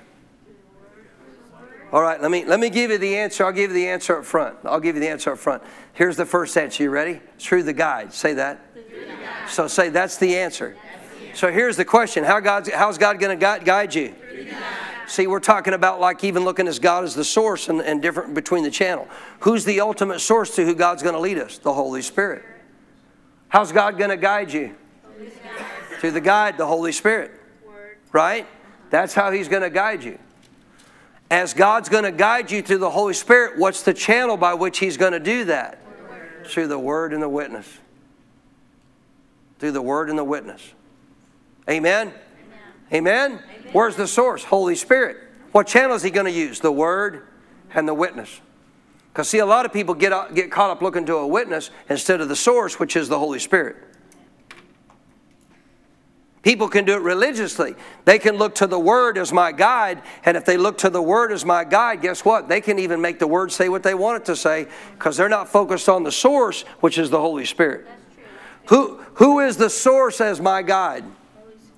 [1.92, 3.46] All right, let me let me give you the answer.
[3.46, 4.58] I'll give you the answer up front.
[4.66, 5.64] I'll give you the answer up front.
[5.94, 6.84] Here's the first answer.
[6.84, 7.22] You ready?
[7.40, 8.12] Through the guide.
[8.14, 8.60] Say that.
[9.48, 10.76] So say that's the answer.
[11.38, 14.16] So here's the question: How God's how's God going to guide you?
[15.06, 18.34] See, we're talking about like even looking as God as the source and, and different
[18.34, 19.08] between the channel.
[19.42, 21.60] Who's the ultimate source to who God's going to lead us?
[21.60, 22.44] The Holy Spirit.
[23.50, 24.76] How's God going to guide you?
[26.00, 27.30] Through the guide, the Holy Spirit.
[28.12, 28.48] Right?
[28.90, 30.18] That's how He's going to guide you.
[31.30, 34.80] As God's going to guide you through the Holy Spirit, what's the channel by which
[34.80, 35.84] He's going to do that?
[36.46, 37.78] Through the Word and the witness.
[39.60, 40.74] Through the Word and the witness.
[41.70, 42.14] Amen?
[42.94, 43.32] Amen?
[43.32, 43.44] Amen?
[43.72, 44.44] Where's the source?
[44.44, 45.18] Holy Spirit.
[45.52, 46.60] What channel is He going to use?
[46.60, 47.28] The Word
[47.74, 48.42] and the witness.
[49.12, 51.72] Because, see, a lot of people get, up, get caught up looking to a witness
[51.90, 53.76] instead of the source, which is the Holy Spirit.
[56.44, 57.76] People can do it religiously.
[58.06, 61.02] They can look to the Word as my guide, and if they look to the
[61.02, 62.48] Word as my guide, guess what?
[62.48, 65.28] They can even make the Word say what they want it to say because they're
[65.28, 67.88] not focused on the source, which is the Holy Spirit.
[68.68, 71.04] Who, who is the source as my guide?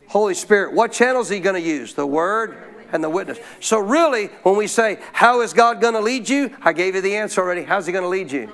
[0.10, 0.74] Holy Spirit.
[0.74, 1.94] What channel is He going to use?
[1.94, 2.58] The Word
[2.92, 3.40] and the witness.
[3.60, 6.56] So, really, when we say, How is God going to lead you?
[6.62, 7.64] I gave you the answer already.
[7.64, 8.52] How's He going to lead you?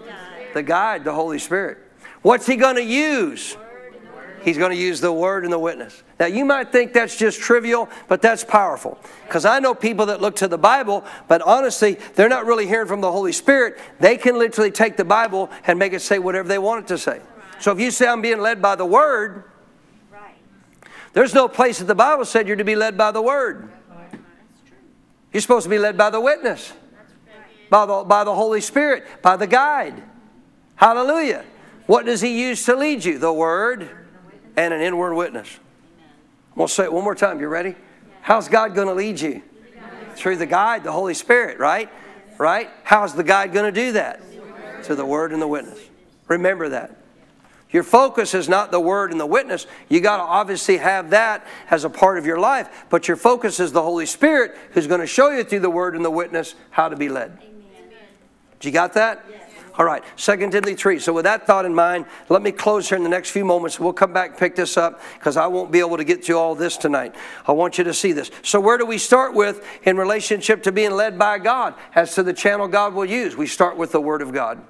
[0.53, 1.79] The guide, the Holy Spirit.
[2.21, 3.57] What's He going to use?
[4.43, 6.03] He's going to use the word and the witness.
[6.19, 8.99] Now, you might think that's just trivial, but that's powerful.
[9.23, 12.87] Because I know people that look to the Bible, but honestly, they're not really hearing
[12.87, 13.79] from the Holy Spirit.
[13.99, 16.99] They can literally take the Bible and make it say whatever they want it to
[16.99, 17.21] say.
[17.59, 19.45] So if you say, I'm being led by the word,
[21.15, 23.71] there's no place that the Bible said you're to be led by the word.
[25.31, 26.73] You're supposed to be led by the witness,
[27.69, 30.03] by the, by the Holy Spirit, by the guide.
[30.75, 31.45] Hallelujah.
[31.87, 33.17] What does He use to lead you?
[33.17, 33.89] The Word
[34.57, 35.47] and an inward witness.
[36.53, 37.39] We'll say it one more time.
[37.39, 37.75] You ready?
[38.21, 39.41] How's God going to lead you?
[40.15, 41.89] Through the guide, the Holy Spirit, right?
[42.37, 42.69] Right?
[42.83, 44.21] How's the guide going to do that?
[44.83, 45.79] Through the Word and the witness.
[46.27, 47.04] Remember that.
[47.75, 49.67] Your focus is not the word and the witness.
[49.89, 53.59] You got to obviously have that as a part of your life, but your focus
[53.59, 56.55] is the Holy Spirit who's going to show you through the word and the witness
[56.69, 57.37] how to be led.
[57.37, 57.91] Amen.
[58.61, 59.25] you got that?
[59.29, 59.41] Yes.
[59.77, 60.99] All right, 2 Timothy 3.
[60.99, 63.77] So, with that thought in mind, let me close here in the next few moments.
[63.77, 66.37] We'll come back and pick this up because I won't be able to get through
[66.37, 67.13] all this tonight.
[67.45, 68.31] I want you to see this.
[68.41, 72.23] So, where do we start with in relationship to being led by God as to
[72.23, 73.35] the channel God will use?
[73.35, 74.63] We start with the Word of God.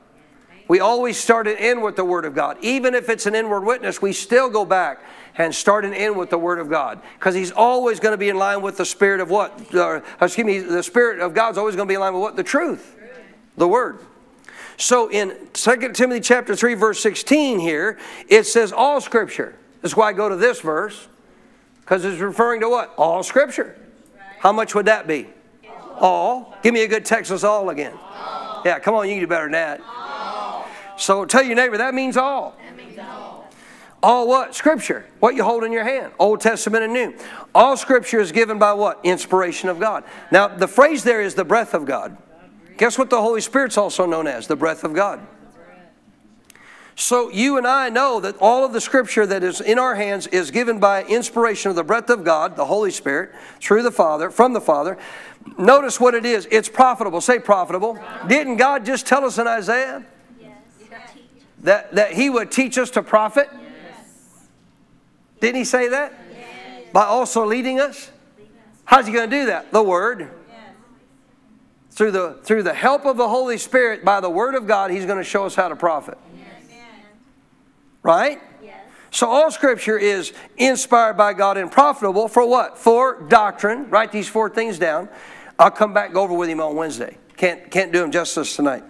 [0.67, 2.57] We always start and end with the Word of God.
[2.61, 4.99] Even if it's an inward witness, we still go back
[5.37, 7.01] and start and end with the Word of God.
[7.19, 9.73] Because He's always going to be in line with the Spirit of what?
[9.73, 12.35] Uh, excuse me, the Spirit of God's always going to be in line with what?
[12.35, 12.95] The truth.
[13.57, 13.99] The Word.
[14.77, 17.97] So in 2 Timothy chapter 3, verse 16 here,
[18.27, 19.55] it says all scripture.
[19.81, 21.07] That's why I go to this verse.
[21.81, 22.93] Because it's referring to what?
[22.97, 23.77] All scripture.
[24.39, 25.27] How much would that be?
[25.99, 26.55] All.
[26.63, 27.93] Give me a good Texas all again.
[28.65, 29.81] Yeah, come on, you can do better than that.
[30.97, 32.55] So tell your neighbor that means all.
[32.63, 33.49] That means all.
[34.01, 34.53] All what?
[34.53, 35.05] Scripture.
[35.19, 36.13] What you hold in your hand.
[36.19, 37.15] Old Testament and New.
[37.53, 38.99] All Scripture is given by what?
[39.03, 40.03] Inspiration of God.
[40.31, 42.17] Now, the phrase there is the breath of God.
[42.77, 44.47] Guess what the Holy Spirit's also known as?
[44.47, 45.25] The breath of God.
[46.95, 50.27] So you and I know that all of the scripture that is in our hands
[50.27, 54.29] is given by inspiration of the breath of God, the Holy Spirit, through the Father,
[54.29, 54.97] from the Father.
[55.57, 56.47] Notice what it is.
[56.49, 57.19] It's profitable.
[57.19, 57.99] Say profitable.
[58.27, 60.05] Didn't God just tell us in Isaiah?
[61.65, 63.49] That, that he would teach us to profit?
[63.51, 64.47] Yes.
[65.39, 66.13] Didn't he say that?
[66.31, 66.83] Yes.
[66.93, 68.11] By also leading us?
[68.85, 69.71] How's he going to do that?
[69.71, 70.19] The Word.
[70.19, 70.59] Yes.
[71.91, 75.05] Through, the, through the help of the Holy Spirit, by the Word of God, he's
[75.05, 76.17] going to show us how to profit.
[78.03, 78.39] Right?
[79.15, 82.77] So all Scripture is inspired by God and profitable for what?
[82.77, 83.89] For doctrine.
[83.89, 85.07] Write these four things down.
[85.57, 87.17] I'll come back go over with him on Wednesday.
[87.37, 88.83] Can't, can't do them justice tonight.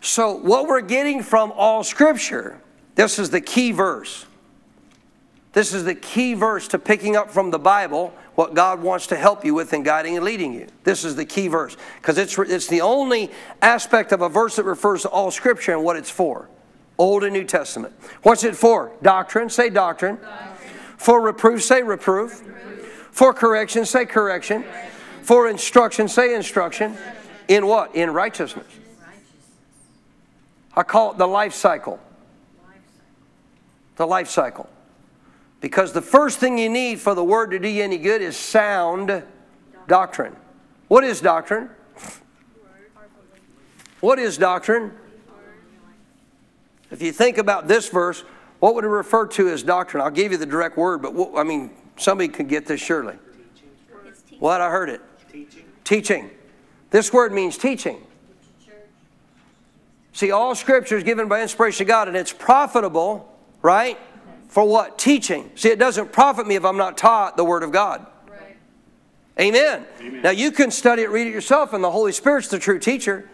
[0.00, 2.60] So, what we're getting from all Scripture,
[2.94, 4.26] this is the key verse.
[5.52, 9.16] This is the key verse to picking up from the Bible what God wants to
[9.16, 10.66] help you with in guiding and leading you.
[10.84, 13.30] This is the key verse because it's, it's the only
[13.62, 16.50] aspect of a verse that refers to all Scripture and what it's for
[16.98, 17.94] Old and New Testament.
[18.22, 18.92] What's it for?
[19.02, 20.16] Doctrine, say doctrine.
[20.16, 20.70] doctrine.
[20.98, 22.42] For reproof, say reproof.
[22.46, 23.08] reproof.
[23.10, 24.62] For correction, say correction.
[24.62, 24.92] correction.
[25.22, 26.96] For instruction, say instruction.
[27.48, 27.94] In what?
[27.94, 28.66] In righteousness.
[30.76, 31.98] I call it the life cycle.
[33.96, 34.68] The life cycle.
[35.60, 38.36] Because the first thing you need for the word to do you any good is
[38.36, 39.22] sound
[39.88, 40.36] doctrine.
[40.88, 41.70] What is doctrine?
[44.00, 44.92] What is doctrine?
[46.90, 48.22] If you think about this verse,
[48.60, 50.02] what What would it refer to as doctrine?
[50.02, 53.14] I'll give you the direct word, but what, I mean, somebody could get this surely.
[54.40, 54.60] What?
[54.60, 55.00] I heard it.
[55.30, 55.64] Teaching.
[55.84, 56.30] Teaching.
[56.90, 58.04] This word means teaching.
[60.16, 63.98] See, all scripture is given by inspiration of God, and it's profitable, right?
[64.48, 64.98] For what?
[64.98, 65.50] Teaching.
[65.56, 68.06] See, it doesn't profit me if I'm not taught the Word of God.
[68.26, 68.56] Right.
[69.38, 69.84] Amen.
[70.00, 70.22] Amen.
[70.22, 73.28] Now, you can study it, read it yourself, and the Holy Spirit's the true teacher.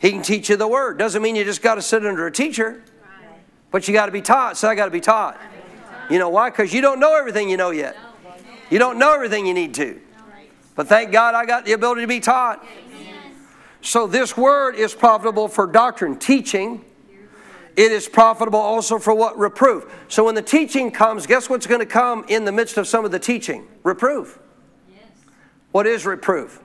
[0.00, 0.98] He can teach you the Word.
[0.98, 3.38] Doesn't mean you just got to sit under a teacher, right.
[3.70, 4.56] but you got to be taught.
[4.56, 5.40] So I got to be taught.
[6.10, 6.50] You know why?
[6.50, 7.96] Because you don't know everything you know yet.
[8.68, 10.00] You don't know everything you need to.
[10.74, 12.66] But thank God I got the ability to be taught.
[13.86, 16.84] So this word is profitable for doctrine, teaching.
[17.76, 19.38] It is profitable also for what?
[19.38, 19.86] Reproof.
[20.08, 23.04] So when the teaching comes, guess what's going to come in the midst of some
[23.04, 23.64] of the teaching?
[23.84, 24.40] Reproof.
[24.90, 25.04] Yes.
[25.70, 26.60] What is reproof?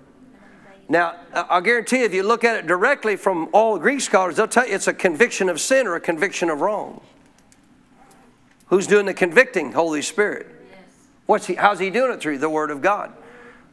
[0.90, 4.48] Now, I'll guarantee you, if you look at it directly from all Greek scholars, they'll
[4.48, 7.02] tell you it's a conviction of sin or a conviction of wrong.
[8.66, 9.74] Who's doing the convicting?
[9.74, 10.48] Holy Spirit.
[11.28, 12.40] What's he, how's he doing it through?
[12.40, 13.14] The Word of God.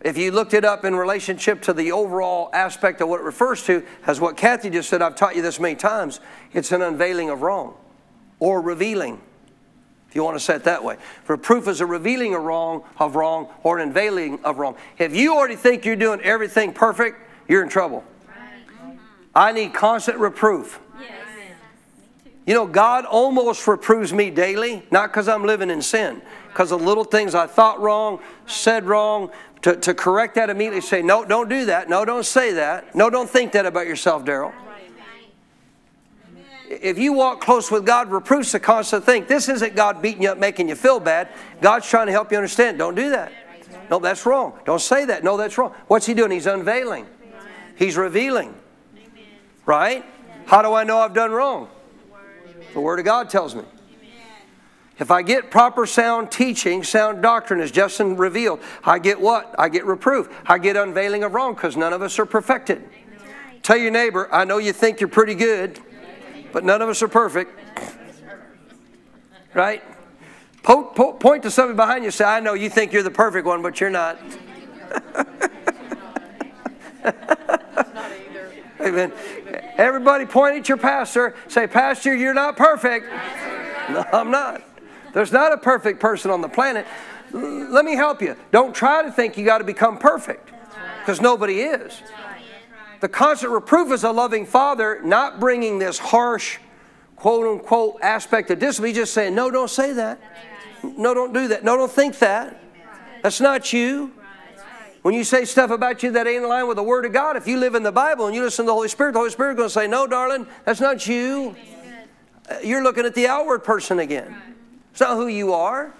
[0.00, 3.64] If you looked it up in relationship to the overall aspect of what it refers
[3.64, 6.20] to, as what Kathy just said, I've taught you this many times,
[6.52, 7.74] it's an unveiling of wrong
[8.38, 9.20] or revealing,
[10.08, 10.96] if you want to say it that way.
[11.26, 14.76] Reproof is a revealing of wrong, of wrong or an unveiling of wrong.
[14.98, 18.04] If you already think you're doing everything perfect, you're in trouble.
[19.34, 20.80] I need constant reproof.
[22.46, 26.82] You know, God almost reproves me daily, not because I'm living in sin, because of
[26.82, 29.30] little things I thought wrong, said wrong,
[29.62, 31.88] to, to correct that immediately, say, no, don't do that.
[31.88, 32.94] No, don't say that.
[32.94, 34.52] No, don't think that about yourself, Daryl.
[36.70, 39.24] If you walk close with God, reproof's a constant thing.
[39.26, 41.28] This isn't God beating you up, making you feel bad.
[41.62, 42.78] God's trying to help you understand.
[42.78, 43.32] Don't do that.
[43.90, 44.52] No, that's wrong.
[44.66, 45.24] Don't say that.
[45.24, 45.72] No, that's wrong.
[45.86, 46.30] What's He doing?
[46.30, 47.06] He's unveiling,
[47.76, 48.54] He's revealing.
[49.64, 50.04] Right?
[50.46, 51.68] How do I know I've done wrong?
[52.74, 53.64] The Word of God tells me.
[54.98, 59.54] If I get proper sound teaching, sound doctrine, as Justin revealed, I get what?
[59.56, 60.28] I get reproof.
[60.46, 62.82] I get unveiling of wrong because none of us are perfected.
[63.62, 65.78] Tell your neighbor, I know you think you're pretty good,
[66.52, 67.52] but none of us are perfect.
[69.54, 69.82] Right?
[70.62, 73.46] Po- po- point to somebody behind you say, I know you think you're the perfect
[73.46, 74.18] one, but you're not.
[78.80, 79.12] Amen.
[79.76, 81.34] Everybody point at your pastor.
[81.48, 83.06] Say, Pastor, you're not perfect.
[83.90, 84.62] No, I'm not.
[85.12, 86.86] There's not a perfect person on the planet.
[87.32, 88.36] Let me help you.
[88.50, 90.50] Don't try to think you got to become perfect
[91.00, 92.02] because nobody is.
[93.00, 96.58] The constant reproof is a loving father, not bringing this harsh,
[97.16, 98.88] quote unquote, aspect of discipline.
[98.88, 100.20] He's just saying, no, don't say that.
[100.82, 101.64] No, don't do that.
[101.64, 102.62] No, don't think that.
[103.22, 104.12] That's not you.
[105.02, 107.36] When you say stuff about you that ain't in line with the Word of God,
[107.36, 109.30] if you live in the Bible and you listen to the Holy Spirit, the Holy
[109.30, 111.54] Spirit is going to say, No, darling, that's not you.
[112.64, 114.36] You're looking at the outward person again.
[114.98, 115.94] It's not who you are.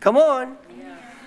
[0.00, 0.56] Come on.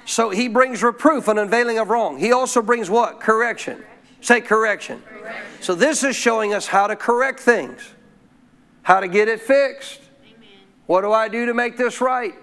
[0.04, 2.18] So he brings reproof, an unveiling of wrong.
[2.18, 3.22] He also brings what?
[3.22, 3.82] Correction.
[4.20, 5.02] Say correction.
[5.08, 5.46] correction.
[5.62, 7.94] So this is showing us how to correct things,
[8.82, 10.02] how to get it fixed.
[10.26, 10.50] Amen.
[10.88, 12.34] What do I do to make this right?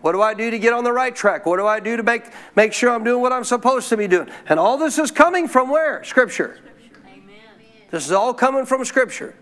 [0.00, 1.44] What do I do to get on the right track?
[1.44, 2.22] What do I do to make,
[2.54, 4.28] make sure I'm doing what I'm supposed to be doing?
[4.48, 6.04] And all this is coming from where?
[6.04, 6.58] Scripture.
[6.58, 7.88] Scripture.
[7.90, 9.34] This is all coming from Scripture.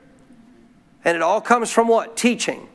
[1.05, 2.16] And it all comes from what?
[2.16, 2.68] Teaching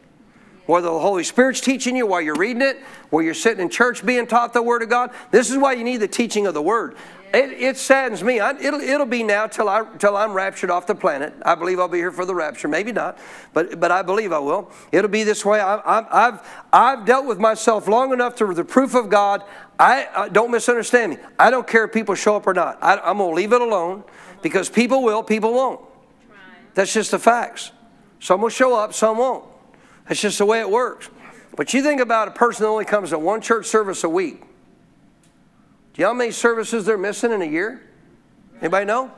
[0.68, 2.78] whether the Holy Spirit's teaching you while you're reading it,
[3.10, 5.12] while you're sitting in church being taught the Word of God.
[5.32, 6.96] This is why you need the teaching of the Word.
[7.34, 8.40] It, it saddens me.
[8.40, 11.34] I, it'll, it'll be now till, I, till I'm raptured off the planet.
[11.42, 12.70] I believe I'll be here for the rapture.
[12.70, 13.18] Maybe not,
[13.54, 14.72] but, but I believe I will.
[14.92, 15.60] It'll be this way.
[15.60, 19.44] I, have I've dealt with myself long enough to the proof of God.
[19.78, 21.18] I, I don't misunderstand me.
[21.38, 22.78] I don't care if people show up or not.
[22.82, 24.04] I, I'm going to leave it alone
[24.42, 25.82] because people will, people won't.
[26.76, 27.72] That's just the facts.
[28.20, 29.44] Some will show up, some won't.
[30.08, 31.10] That's just the way it works.
[31.56, 34.42] But you think about a person that only comes to one church service a week.
[34.42, 37.82] Do you know how many services they're missing in a year?
[38.62, 39.12] Anybody know?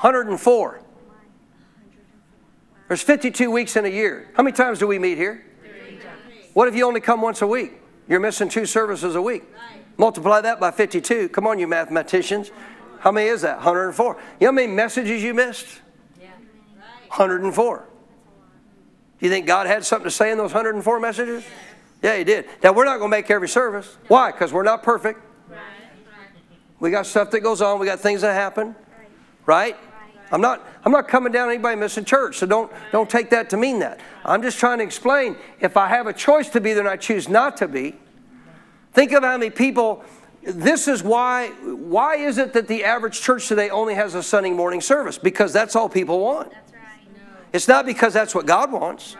[0.00, 0.80] 104.
[2.88, 4.30] There's 52 weeks in a year.
[4.34, 5.44] How many times do we meet here?
[6.52, 7.72] What if you only come once a week?
[8.08, 9.44] You're missing two services a week.
[9.96, 11.30] Multiply that by 52.
[11.30, 12.52] Come on, you mathematicians.
[13.00, 13.56] How many is that?
[13.56, 14.14] 104.
[14.14, 15.66] You know how many messages you missed?
[17.08, 17.86] 104.
[19.18, 21.44] Do you think God had something to say in those 104 messages?
[22.02, 22.46] Yeah, He did.
[22.62, 23.96] Now, we're not going to make every service.
[24.08, 24.30] Why?
[24.30, 25.20] Because we're not perfect.
[26.78, 28.74] We got stuff that goes on, we got things that happen.
[29.46, 29.76] Right?
[30.30, 33.56] I'm not, I'm not coming down anybody missing church, so don't, don't take that to
[33.56, 34.00] mean that.
[34.24, 36.96] I'm just trying to explain if I have a choice to be there and I
[36.96, 37.94] choose not to be,
[38.92, 40.04] think of how many people
[40.42, 44.52] this is why why is it that the average church today only has a Sunday
[44.52, 45.18] morning service?
[45.18, 46.52] Because that's all people want.
[47.56, 49.16] It's not because that's what God wants.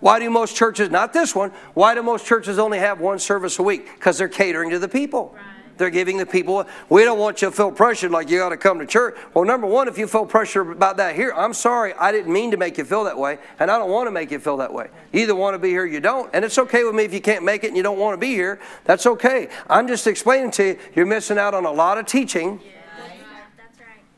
[0.00, 3.60] Why do most churches, not this one, why do most churches only have one service
[3.60, 3.88] a week?
[3.94, 5.32] Because they're catering to the people.
[5.78, 8.56] They're giving the people, we don't want you to feel pressured like you got to
[8.56, 9.16] come to church.
[9.32, 12.50] Well, number one, if you feel pressure about that here, I'm sorry, I didn't mean
[12.50, 14.72] to make you feel that way, and I don't want to make you feel that
[14.72, 14.88] way.
[15.12, 17.14] You either want to be here or you don't, and it's okay with me if
[17.14, 18.60] you can't make it and you don't want to be here.
[18.84, 19.48] That's okay.
[19.70, 22.60] I'm just explaining to you, you're missing out on a lot of teaching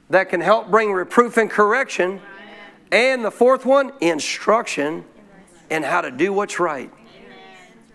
[0.08, 2.20] that can help bring reproof and correction.
[2.91, 5.05] And the fourth one, instruction
[5.70, 6.91] in how to do what's right.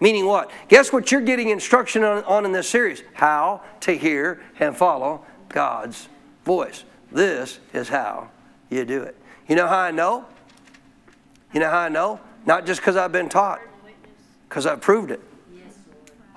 [0.02, 0.50] Meaning what?
[0.70, 3.04] Guess what you're getting instruction on, on, in this series?
[3.14, 6.08] How to hear and follow God's
[6.46, 6.86] voice.
[7.12, 8.30] This is how
[8.70, 9.18] you do it.
[9.48, 10.26] You know how I know?
[11.54, 12.20] You know how I know?
[12.46, 13.60] Not just because I've been taught,
[14.48, 15.22] because I've proved it.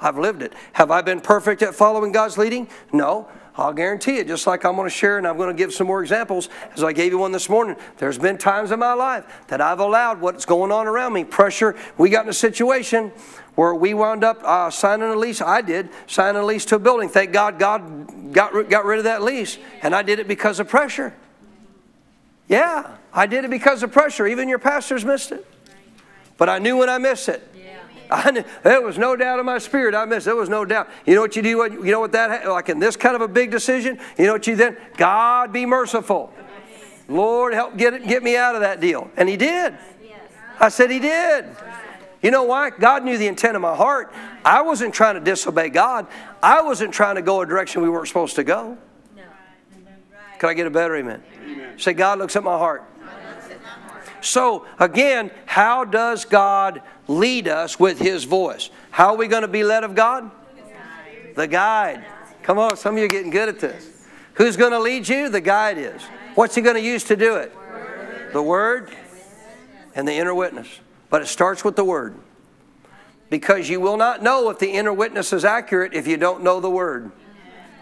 [0.00, 0.53] I've lived it.
[0.72, 2.68] Have I been perfect at following God's leading?
[2.92, 3.28] No.
[3.57, 5.86] I'll guarantee it, just like I'm going to share and I'm going to give some
[5.86, 7.76] more examples, as I gave you one this morning.
[7.98, 11.76] There's been times in my life that I've allowed what's going on around me, pressure.
[11.98, 13.12] We got in a situation
[13.55, 15.42] where we wound up uh, signing a lease.
[15.42, 17.11] I did, signing a lease to a building.
[17.11, 19.59] Thank God God got, got rid of that lease.
[19.82, 21.14] And I did it because of pressure.
[22.48, 24.26] Yeah, I did it because of pressure.
[24.26, 25.46] Even your pastors missed it.
[26.38, 27.46] But I knew when I missed it.
[28.12, 30.26] I knew, there was no doubt in my spirit I missed.
[30.26, 30.88] There was no doubt.
[31.06, 31.48] You know what you do?
[31.48, 33.98] You know what that like in this kind of a big decision?
[34.18, 34.76] You know what you then?
[34.96, 36.32] God be merciful.
[37.08, 39.10] Lord, help get it, get me out of that deal.
[39.16, 39.74] And He did.
[40.60, 41.46] I said He did.
[42.22, 42.70] You know why?
[42.70, 44.12] God knew the intent of my heart.
[44.44, 46.06] I wasn't trying to disobey God.
[46.42, 48.78] I wasn't trying to go a direction we weren't supposed to go.
[50.38, 51.22] Can I get a better amen?
[51.44, 51.78] amen.
[51.78, 52.84] Say, God looks at my heart.
[54.22, 58.70] So, again, how does God lead us with His voice?
[58.92, 60.30] How are we going to be led of God?
[61.34, 62.04] The guide.
[62.42, 64.06] Come on, some of you are getting good at this.
[64.34, 65.28] Who's going to lead you?
[65.28, 66.02] The guide is.
[66.36, 67.52] What's He going to use to do it?
[68.32, 68.90] The Word
[69.94, 70.68] and the inner witness.
[71.10, 72.14] But it starts with the Word.
[73.28, 76.60] Because you will not know if the inner witness is accurate if you don't know
[76.60, 77.10] the Word.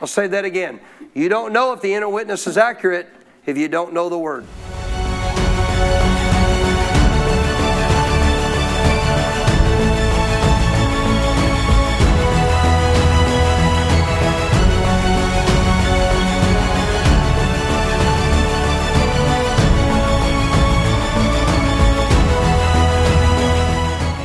[0.00, 0.80] I'll say that again.
[1.12, 3.08] You don't know if the inner witness is accurate
[3.44, 4.46] if you don't know the Word.